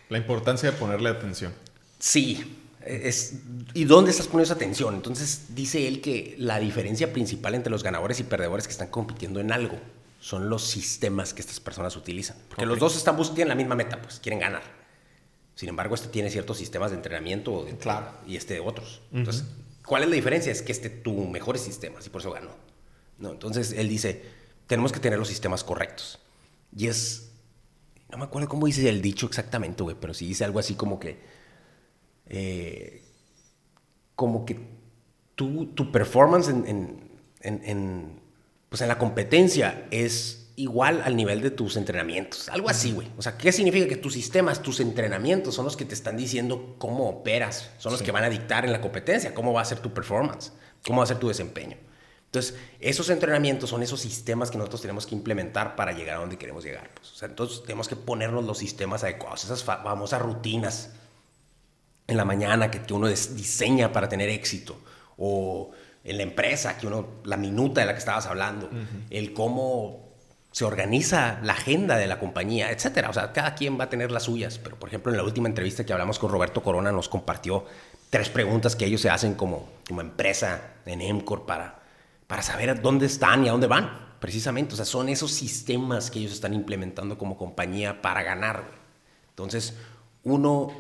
[0.09, 1.53] La importancia de ponerle atención.
[1.99, 3.35] Sí, es,
[3.75, 4.95] ¿Y dónde estás poniendo esa atención?
[4.95, 9.41] Entonces dice él que la diferencia principal entre los ganadores y perdedores que están compitiendo
[9.41, 9.79] en algo
[10.21, 12.37] son los sistemas que estas personas utilizan.
[12.49, 14.63] Porque los dos están tienen la misma meta, pues quieren ganar.
[15.55, 18.13] Sin embargo, este tiene ciertos sistemas de entrenamiento claro.
[18.27, 19.01] y este otros.
[19.13, 19.45] Entonces,
[19.85, 20.53] ¿cuál es la diferencia?
[20.53, 22.53] Es que este tuvo mejores sistemas y por eso ganó.
[23.19, 23.33] ¿No?
[23.33, 24.25] Entonces, él dice,
[24.67, 26.21] tenemos que tener los sistemas correctos.
[26.77, 27.33] Y es,
[28.11, 31.01] no me acuerdo cómo dice el dicho exactamente, güey, pero sí dice algo así como
[31.01, 31.19] que,
[32.29, 33.03] eh,
[34.15, 34.59] como que
[35.35, 37.11] tu, tu performance en, en,
[37.41, 38.21] en, en,
[38.69, 42.49] pues en la competencia es igual al nivel de tus entrenamientos.
[42.49, 43.09] Algo así, güey.
[43.17, 46.75] O sea, ¿qué significa que tus sistemas, tus entrenamientos son los que te están diciendo
[46.79, 47.71] cómo operas?
[47.79, 50.53] Son los que van a dictar en la competencia cómo va a ser tu performance,
[50.85, 51.77] cómo va a ser tu desempeño.
[52.25, 56.37] Entonces, esos entrenamientos son esos sistemas que nosotros tenemos que implementar para llegar a donde
[56.37, 56.91] queremos llegar.
[56.93, 57.13] Pues.
[57.13, 60.91] O sea, entonces, tenemos que ponernos los sistemas adecuados, esas famosas rutinas
[62.09, 64.81] en la mañana que, que uno diseña para tener éxito.
[65.19, 65.71] O
[66.03, 68.71] en la empresa, que uno, la minuta de la que estabas hablando,
[69.11, 70.09] el cómo
[70.51, 73.11] se organiza la agenda de la compañía, etcétera.
[73.11, 74.59] O sea, cada quien va a tener las suyas.
[74.59, 77.67] Pero, por ejemplo, en la última entrevista que hablamos con Roberto Corona, nos compartió
[78.09, 81.83] tres preguntas que ellos se hacen como, como empresa en EMCOR para,
[82.27, 84.73] para saber dónde están y a dónde van, precisamente.
[84.73, 88.65] O sea, son esos sistemas que ellos están implementando como compañía para ganar.
[89.31, 89.75] Entonces,
[90.25, 90.73] uno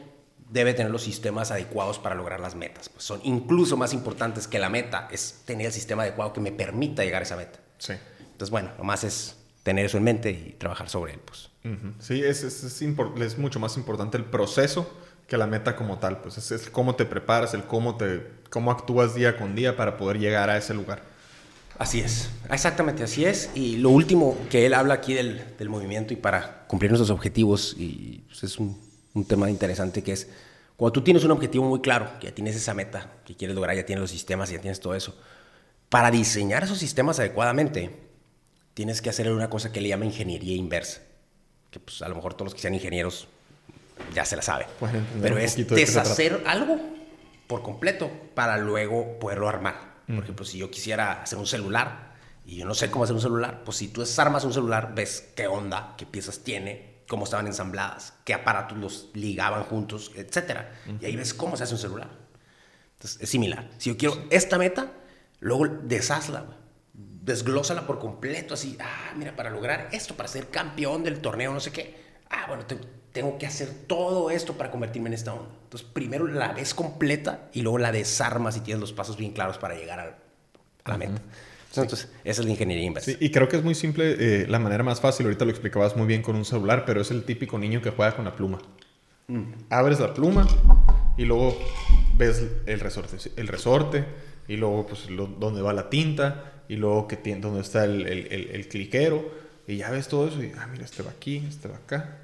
[0.50, 2.88] debe tener los sistemas adecuados para lograr las metas.
[2.88, 6.52] Pues son incluso más importantes que la meta, es tener el sistema adecuado que me
[6.52, 7.58] permita llegar a esa meta.
[7.78, 7.94] Sí.
[8.20, 11.20] Entonces, bueno, nomás es tener eso en mente y trabajar sobre él.
[11.24, 11.50] Pues.
[11.98, 14.90] Sí, es, es, es, mucho más importante el proceso
[15.26, 16.22] que la meta como tal.
[16.22, 19.98] Pues es, es, cómo te preparas, el cómo, te, cómo actúas día con día para
[19.98, 21.02] poder llegar a ese lugar.
[21.78, 23.50] Así es, exactamente así es.
[23.54, 27.74] Y lo último que él habla aquí del, del movimiento y para cumplir nuestros objetivos,
[27.78, 28.87] y pues, es un,
[29.18, 30.28] un, tema interesante que es,
[30.76, 33.76] cuando tú tienes un objetivo muy claro, que ya tienes esa meta que quieres lograr,
[33.76, 35.16] ya tienes los sistemas, ya tienes todo eso,
[35.88, 37.90] para diseñar esos sistemas adecuadamente,
[38.74, 41.00] tienes que hacer una cosa que le llama ingeniería inversa.
[41.70, 43.28] Que pues a lo mejor todos los que sean ingenieros
[44.14, 44.68] ya se la saben.
[45.20, 46.78] Pero es deshacer algo
[47.46, 49.98] por completo para luego poderlo armar.
[50.06, 52.14] Por ejemplo, si yo quisiera hacer un celular
[52.46, 55.28] y yo no sé cómo hacer un celular, pues si tú desarmas un celular, ves
[55.36, 60.66] qué onda, qué piezas tiene, cómo estaban ensambladas, qué aparatos los ligaban juntos, etc.
[61.00, 62.10] Y ahí ves cómo se hace un celular.
[62.94, 63.68] Entonces, es similar.
[63.78, 64.92] Si yo quiero esta meta,
[65.40, 66.58] luego deshazla, güey
[67.28, 71.60] desglósala por completo, así, ah, mira, para lograr esto, para ser campeón del torneo, no
[71.60, 71.94] sé qué,
[72.30, 72.64] ah, bueno,
[73.12, 75.50] tengo que hacer todo esto para convertirme en esta onda.
[75.64, 79.58] Entonces, primero la ves completa y luego la desarmas y tienes los pasos bien claros
[79.58, 80.18] para llegar a,
[80.86, 81.20] la meta.
[81.82, 83.10] Entonces, esa es la ingeniería inversa.
[83.10, 85.96] Sí, y creo que es muy simple, eh, la manera más fácil, ahorita lo explicabas
[85.96, 88.58] muy bien con un celular, pero es el típico niño que juega con la pluma.
[89.28, 89.42] Mm.
[89.70, 90.46] Abres la pluma
[91.16, 91.56] y luego
[92.16, 94.04] ves el resorte, el resorte
[94.48, 95.06] y luego pues
[95.38, 99.30] dónde va la tinta y luego que tiene, donde está el, el, el, cliquero,
[99.66, 102.18] y ya ves todo eso, y ah, mira, este va aquí, este va acá,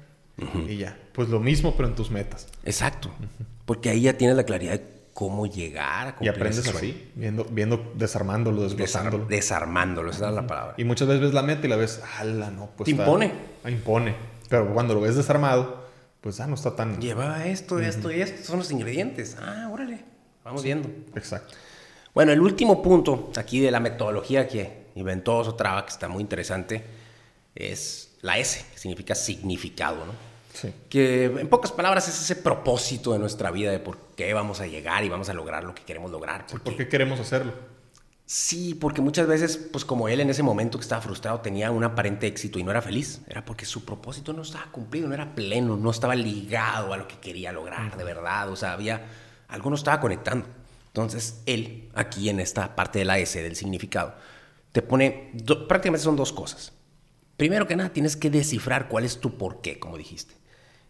[0.67, 0.97] y ya.
[1.13, 2.47] Pues lo mismo, pero en tus metas.
[2.63, 3.09] Exacto,
[3.65, 7.93] porque ahí ya tienes la claridad de cómo llegar a Y aprendes así, viendo, viendo,
[7.95, 9.25] desarmándolo, desglosándolo.
[9.27, 10.73] desarmándolo, esa es la palabra.
[10.77, 12.85] Y muchas veces ves la meta y la ves, ala, no, pues.
[12.85, 13.31] Te impone.
[13.63, 14.13] Ah, impone.
[14.49, 15.85] Pero cuando lo ves desarmado,
[16.19, 16.99] pues ah, no está tan.
[16.99, 19.37] Lleva esto, esto y esto, son los ingredientes.
[19.39, 20.03] Ah, órale,
[20.43, 20.89] vamos viendo.
[21.15, 21.55] Exacto.
[22.13, 26.83] Bueno, el último punto aquí de la metodología que inventó Sotrava, que está muy interesante,
[27.55, 30.11] es la S, que significa significado, ¿no?
[30.55, 30.73] Sí.
[30.89, 34.67] Que en pocas palabras es ese propósito de nuestra vida de por qué vamos a
[34.67, 36.47] llegar y vamos a lograr lo que queremos lograr.
[36.47, 37.53] ¿Por qué queremos hacerlo?
[38.25, 41.83] Sí, porque muchas veces, pues como él en ese momento que estaba frustrado tenía un
[41.83, 45.35] aparente éxito y no era feliz, era porque su propósito no estaba cumplido, no era
[45.35, 49.05] pleno, no estaba ligado a lo que quería lograr de verdad, o sea, había,
[49.47, 50.47] algo no estaba conectando.
[50.87, 54.15] Entonces, él, aquí en esta parte de la S del significado,
[54.71, 55.33] te pone,
[55.67, 56.73] prácticamente son dos cosas.
[57.37, 60.33] Primero que nada, tienes que descifrar cuál es tu porqué, como dijiste.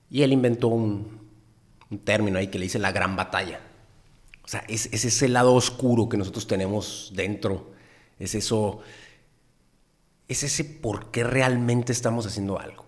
[0.09, 1.25] Y él inventó un,
[2.03, 3.59] término ahí que le dice la gran batalla.
[4.43, 7.71] O sea, es, ese lado oscuro que nosotros tenemos dentro.
[8.19, 8.81] Es eso,
[10.27, 12.85] es ese por qué realmente estamos haciendo algo.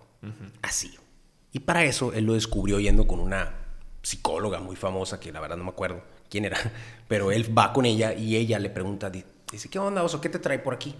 [0.62, 0.94] Así.
[1.52, 3.54] Y para eso él lo descubrió yendo con una
[4.02, 6.58] psicóloga muy famosa, que la verdad no me acuerdo quién era,
[7.08, 10.20] pero él va con ella y ella le pregunta, dice, ¿qué onda, oso?
[10.20, 10.94] ¿Qué te trae por aquí?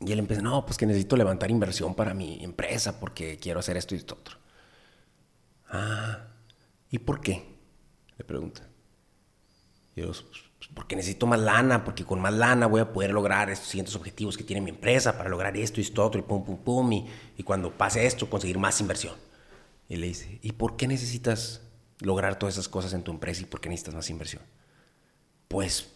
[0.00, 3.76] Y él empieza, no, pues que necesito levantar inversión para mi empresa porque quiero hacer
[3.76, 4.41] esto y esto otro.
[5.72, 6.18] Ah,
[6.90, 7.44] ¿y por qué?
[8.18, 8.68] Le pregunta.
[9.96, 10.24] Y yo, pues,
[10.58, 13.96] pues, porque necesito más lana, porque con más lana voy a poder lograr estos siguientes
[13.96, 16.92] objetivos que tiene mi empresa para lograr esto y esto otro y pum, pum, pum.
[16.92, 17.06] Y,
[17.38, 19.14] y cuando pase esto, conseguir más inversión.
[19.88, 21.62] Y le dice, ¿y por qué necesitas
[22.00, 24.42] lograr todas esas cosas en tu empresa y por qué necesitas más inversión?
[25.48, 25.88] Pues,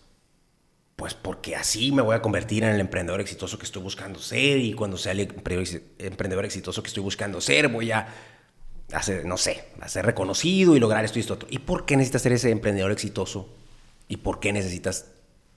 [0.97, 4.59] pues porque así me voy a convertir en el emprendedor exitoso que estoy buscando ser
[4.59, 5.21] y cuando sea el
[5.99, 8.09] emprendedor exitoso que estoy buscando ser voy a
[8.93, 11.49] hacer, no sé, a ser reconocido y lograr esto y esto otro.
[11.51, 13.49] ¿Y por qué necesitas ser ese emprendedor exitoso?
[14.09, 15.07] ¿Y por qué necesitas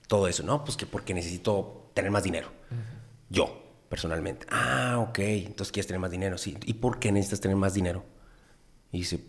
[0.08, 0.44] todo eso?
[0.44, 2.52] No, pues que porque necesito tener más dinero.
[3.30, 3.66] Yo.
[3.90, 4.46] personalmente.
[4.52, 6.58] Ah, ok, entonces quieres tener más dinero, sí.
[6.66, 8.04] ¿Y por qué necesitas tener más dinero?
[8.92, 9.20] Y dice,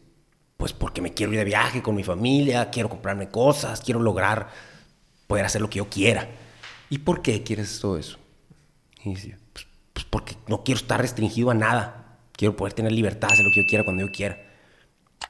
[0.56, 4.50] pues porque me quiero ir de viaje con mi familia, quiero comprarme cosas, quiero lograr
[5.26, 6.28] poder hacer lo que yo quiera.
[6.90, 8.18] ¿Y por qué quieres todo eso?
[9.02, 11.99] Y dice, pues, pues porque no quiero estar restringido a nada.
[12.40, 14.40] Quiero poder tener libertad, hacer lo que yo quiera cuando yo quiera.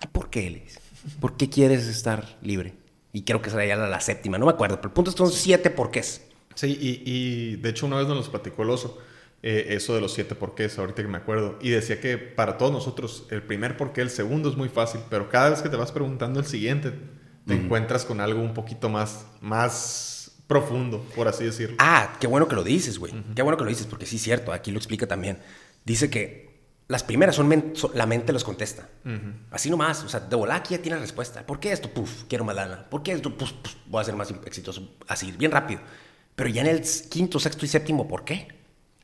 [0.00, 0.78] ¿Y por qué, dice?
[1.18, 2.74] ¿Por qué quieres estar libre?
[3.12, 5.24] Y creo que sería la, la séptima, no me acuerdo, pero el punto es que
[5.24, 6.24] son siete porqués.
[6.54, 8.98] Sí, y, y de hecho una vez nos los platicó el oso,
[9.42, 12.70] eh, eso de los siete porqués, ahorita que me acuerdo, y decía que para todos
[12.70, 15.90] nosotros el primer porqué, el segundo es muy fácil, pero cada vez que te vas
[15.90, 16.92] preguntando el siguiente,
[17.44, 21.74] te encuentras con algo un poquito más, más profundo, por así decirlo.
[21.80, 23.12] Ah, qué bueno que lo dices, güey.
[23.34, 25.38] Qué bueno que lo dices, porque sí es cierto, aquí lo explica también.
[25.84, 26.49] Dice que
[26.90, 28.88] las primeras son, men- son- la mente los contesta.
[29.50, 31.46] Así nomás, o sea, de volar aquí ya tiene la respuesta.
[31.46, 31.88] ¿Por qué esto?
[31.88, 32.84] Puf, quiero más lana.
[32.90, 33.36] ¿Por qué esto?
[33.36, 34.96] Puf, puf, voy a ser más exitoso.
[35.08, 35.80] Así, bien rápido.
[36.34, 38.48] Pero ya en el quinto, sexto y séptimo, ¿por qué?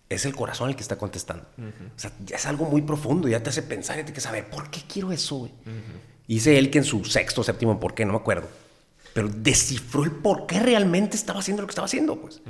[0.08, 1.46] Es el corazón el que está contestando.
[1.58, 4.50] O sea, ya es algo muy profundo, ya te hace pensar y te que saber,
[4.50, 5.52] ¿por qué quiero eso, güey?
[6.28, 8.04] Y Dice él que en su sexto, séptimo, ¿por qué?
[8.04, 8.48] No me acuerdo.
[9.14, 12.42] Pero descifró el por qué realmente estaba haciendo lo que estaba haciendo, pues.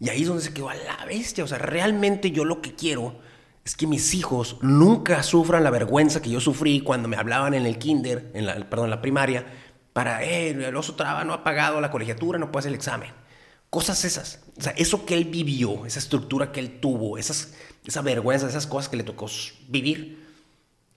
[0.00, 1.44] Y ahí es donde se quedó a la bestia.
[1.44, 3.16] O sea, realmente yo lo que quiero
[3.64, 7.64] es que mis hijos nunca sufran la vergüenza que yo sufrí cuando me hablaban en
[7.64, 9.46] el kinder, en la, perdón, en la primaria,
[9.92, 13.10] para, eh, el oso traba no ha pagado la colegiatura, no puede hacer el examen.
[13.70, 14.40] Cosas esas.
[14.58, 17.54] O sea, eso que él vivió, esa estructura que él tuvo, esas,
[17.86, 19.26] esa vergüenza, esas cosas que le tocó
[19.68, 20.22] vivir,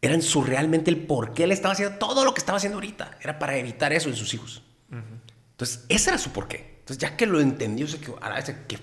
[0.01, 3.17] eran su realmente el por qué él estaba haciendo todo lo que estaba haciendo ahorita.
[3.21, 4.61] Era para evitar eso en sus hijos.
[5.51, 6.75] Entonces, ese era su porqué.
[6.79, 8.77] Entonces, ya que lo entendió, se quedó, "Ara, ese, qué,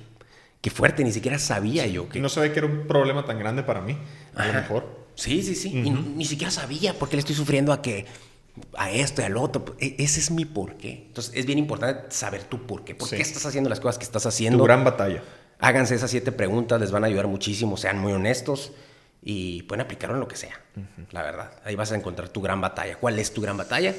[0.62, 2.18] qué fuerte, ni siquiera sabía yo que...
[2.18, 3.98] Y no sabía que era un problema tan grande para mí,
[4.34, 5.02] a lo mejor.
[5.14, 5.68] Sí, sí, sí.
[5.76, 8.06] Y ni siquiera sabía por qué le estoy sufriendo a que
[8.76, 9.76] a esto y al otro.
[9.78, 11.04] E- ese es mi porqué.
[11.08, 12.94] Entonces, es bien importante saber tu porqué.
[12.94, 13.16] ¿Por Sí.
[13.16, 14.64] qué estás haciendo las cosas que estás Tu haciendo?
[14.64, 15.22] gran batalla.
[15.58, 18.72] Háganse esas siete preguntas, les van a ayudar muchísimo, sean muy honestos
[19.22, 20.60] y pueden aplicarlo en lo que sea,
[21.12, 21.52] la verdad.
[21.64, 22.96] Ahí vas a encontrar tu gran batalla.
[22.96, 23.94] ¿Cuál es tu gran batalla?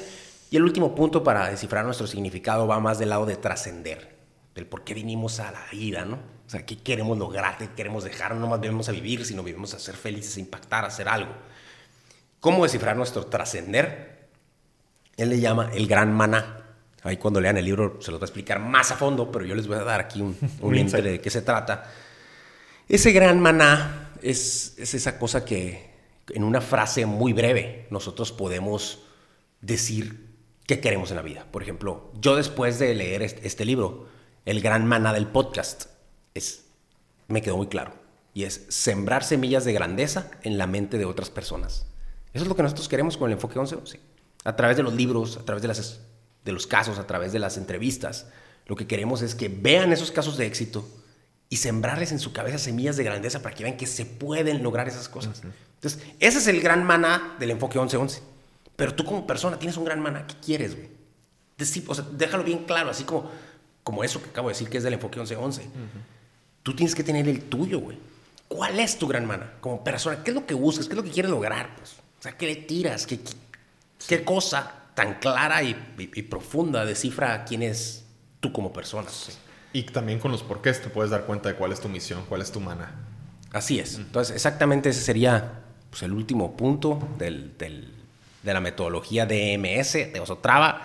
[0.50, 4.14] Y el último punto para descifrar nuestro significado va más del lado de trascender,
[4.54, 6.18] del por qué vinimos a la vida, ¿no?
[6.54, 7.58] Sea, ¿qué queremos lograr?
[7.58, 8.32] ¿Qué queremos dejar?
[8.32, 11.32] No nomás vivimos a vivir, sino vivimos a ser felices, a impactar, a hacer algo.
[12.38, 14.28] ¿Cómo descifrar nuestro trascender?
[15.16, 16.76] Él le llama el gran maná.
[17.02, 19.56] Ahí cuando lean el libro se los va a explicar más a fondo, pero yo
[19.56, 21.04] les voy a dar aquí un, un insight.
[21.04, 21.90] de qué se trata.
[22.88, 25.90] Ese gran maná es, es esa cosa que
[26.28, 29.00] en una frase muy breve nosotros podemos
[29.60, 30.36] decir
[30.68, 31.48] qué queremos en la vida.
[31.50, 34.06] Por ejemplo, yo después de leer este, este libro,
[34.44, 35.93] el gran maná del podcast
[36.34, 36.64] es,
[37.28, 37.94] me quedó muy claro.
[38.34, 41.86] Y es sembrar semillas de grandeza en la mente de otras personas.
[42.32, 44.00] Eso es lo que nosotros queremos con el enfoque 1111.
[44.44, 46.00] A través de los libros, a través de, las,
[46.44, 48.26] de los casos, a través de las entrevistas,
[48.66, 50.86] lo que queremos es que vean esos casos de éxito
[51.48, 54.88] y sembrarles en su cabeza semillas de grandeza para que vean que se pueden lograr
[54.88, 55.42] esas cosas.
[55.74, 58.20] Entonces, ese es el gran maná del enfoque 1111.
[58.74, 60.26] Pero tú como persona tienes un gran maná.
[60.26, 60.88] ¿Qué quieres, güey?
[61.86, 63.30] O sea, déjalo bien claro, así como,
[63.84, 65.70] como eso que acabo de decir que es del enfoque 1111.
[66.64, 67.96] Tú tienes que tener el tuyo, güey.
[68.48, 70.24] ¿Cuál es tu gran maná como persona?
[70.24, 70.86] ¿Qué es lo que buscas?
[70.86, 71.76] ¿Qué es lo que quieres lograr?
[71.76, 71.92] Pues?
[72.18, 73.06] O sea, ¿qué le tiras?
[73.06, 73.32] ¿Qué, qué,
[74.08, 78.04] qué cosa tan clara y, y- y profunda descifra quién es
[78.40, 79.08] tú como persona?
[79.72, 82.42] Y también con los porqués te puedes dar cuenta de cuál es tu misión, cuál
[82.42, 82.94] es tu mana.
[83.52, 83.96] Así es.
[83.96, 85.60] Entonces, exactamente ese sería
[85.90, 87.92] pues, el último punto del, del-
[88.42, 90.82] de la metodología DMS de Osotrava.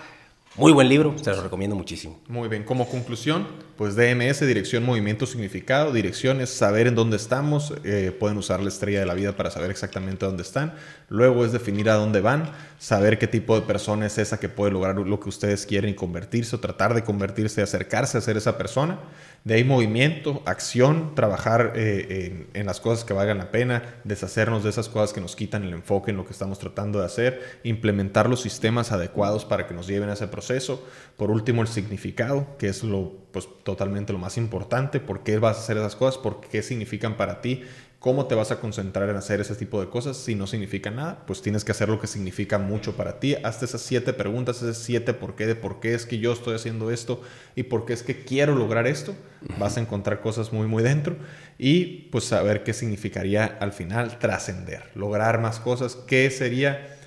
[0.56, 2.20] Muy buen libro, se los recomiendo muchísimo.
[2.28, 3.48] Muy bien, como conclusión,
[3.80, 5.94] pues DMS, dirección, movimiento, significado.
[5.94, 7.74] Dirección es saber en dónde estamos.
[7.86, 10.74] eh, pueden usar la estrella de la vida para saber exactamente dónde están.
[11.08, 14.74] Luego es definir a dónde van, saber qué tipo de persona es esa que puede
[14.74, 18.58] lograr lo que ustedes quieren y convertirse o tratar de convertirse, acercarse a ser esa
[18.58, 19.00] persona.
[19.46, 24.66] De ahí movimiento, acción, trabajar eh, en, en las cosas que valgan la pena, deshacernos
[24.66, 27.60] de esas cosas que nos quitan el enfoque en lo que estamos tratando de hacer,
[27.64, 30.86] implementar los sistemas adecuados para que nos lleven a ese proceso.
[31.16, 35.58] Por último, el significado, que es lo pues totalmente lo más importante, por qué vas
[35.58, 37.62] a hacer esas cosas, por qué significan para ti,
[38.00, 40.18] cómo te vas a concentrar en hacer ese tipo de cosas.
[40.18, 43.36] Si no significa nada, pues tienes que hacer lo que significa mucho para ti.
[43.44, 46.56] Hazte esas siete preguntas, esas siete por qué, de por qué es que yo estoy
[46.56, 47.22] haciendo esto
[47.56, 49.14] y por qué es que quiero lograr esto.
[49.60, 51.16] Vas a encontrar cosas muy, muy dentro
[51.60, 56.98] y pues saber qué significaría al final trascender, lograr más cosas, qué sería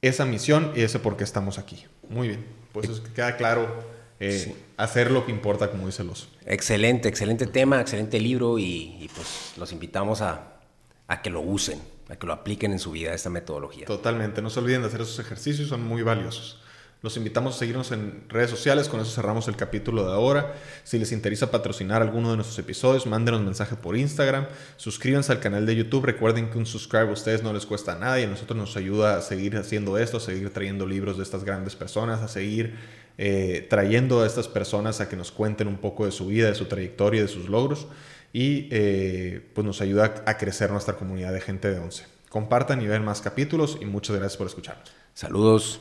[0.00, 1.86] esa misión y ese por qué estamos aquí.
[2.08, 6.10] Muy bien, pues es que queda claro eh, hacer lo que importa, como dice el
[6.10, 6.28] oso.
[6.44, 10.58] Excelente, excelente tema, excelente libro y, y, pues los invitamos a,
[11.06, 13.86] a que lo usen, a que lo apliquen en su vida, esta metodología.
[13.86, 16.60] Totalmente, no se olviden de hacer esos ejercicios, son muy valiosos.
[17.00, 20.56] Los invitamos a seguirnos en redes sociales, con eso cerramos el capítulo de ahora.
[20.82, 25.64] Si les interesa patrocinar alguno de nuestros episodios, mándenos mensaje por Instagram, suscríbanse al canal
[25.64, 28.58] de YouTube, recuerden que un subscribe a ustedes no les cuesta nada y a nosotros
[28.58, 32.26] nos ayuda a seguir haciendo esto, a seguir trayendo libros de estas grandes personas, a
[32.26, 32.74] seguir
[33.18, 36.54] eh, trayendo a estas personas a que nos cuenten un poco de su vida, de
[36.54, 37.88] su trayectoria, de sus logros
[38.32, 42.06] y eh, pues nos ayuda a crecer nuestra comunidad de gente de once.
[42.28, 44.92] Compartan y vean más capítulos y muchas gracias por escucharnos.
[45.14, 45.80] Saludos.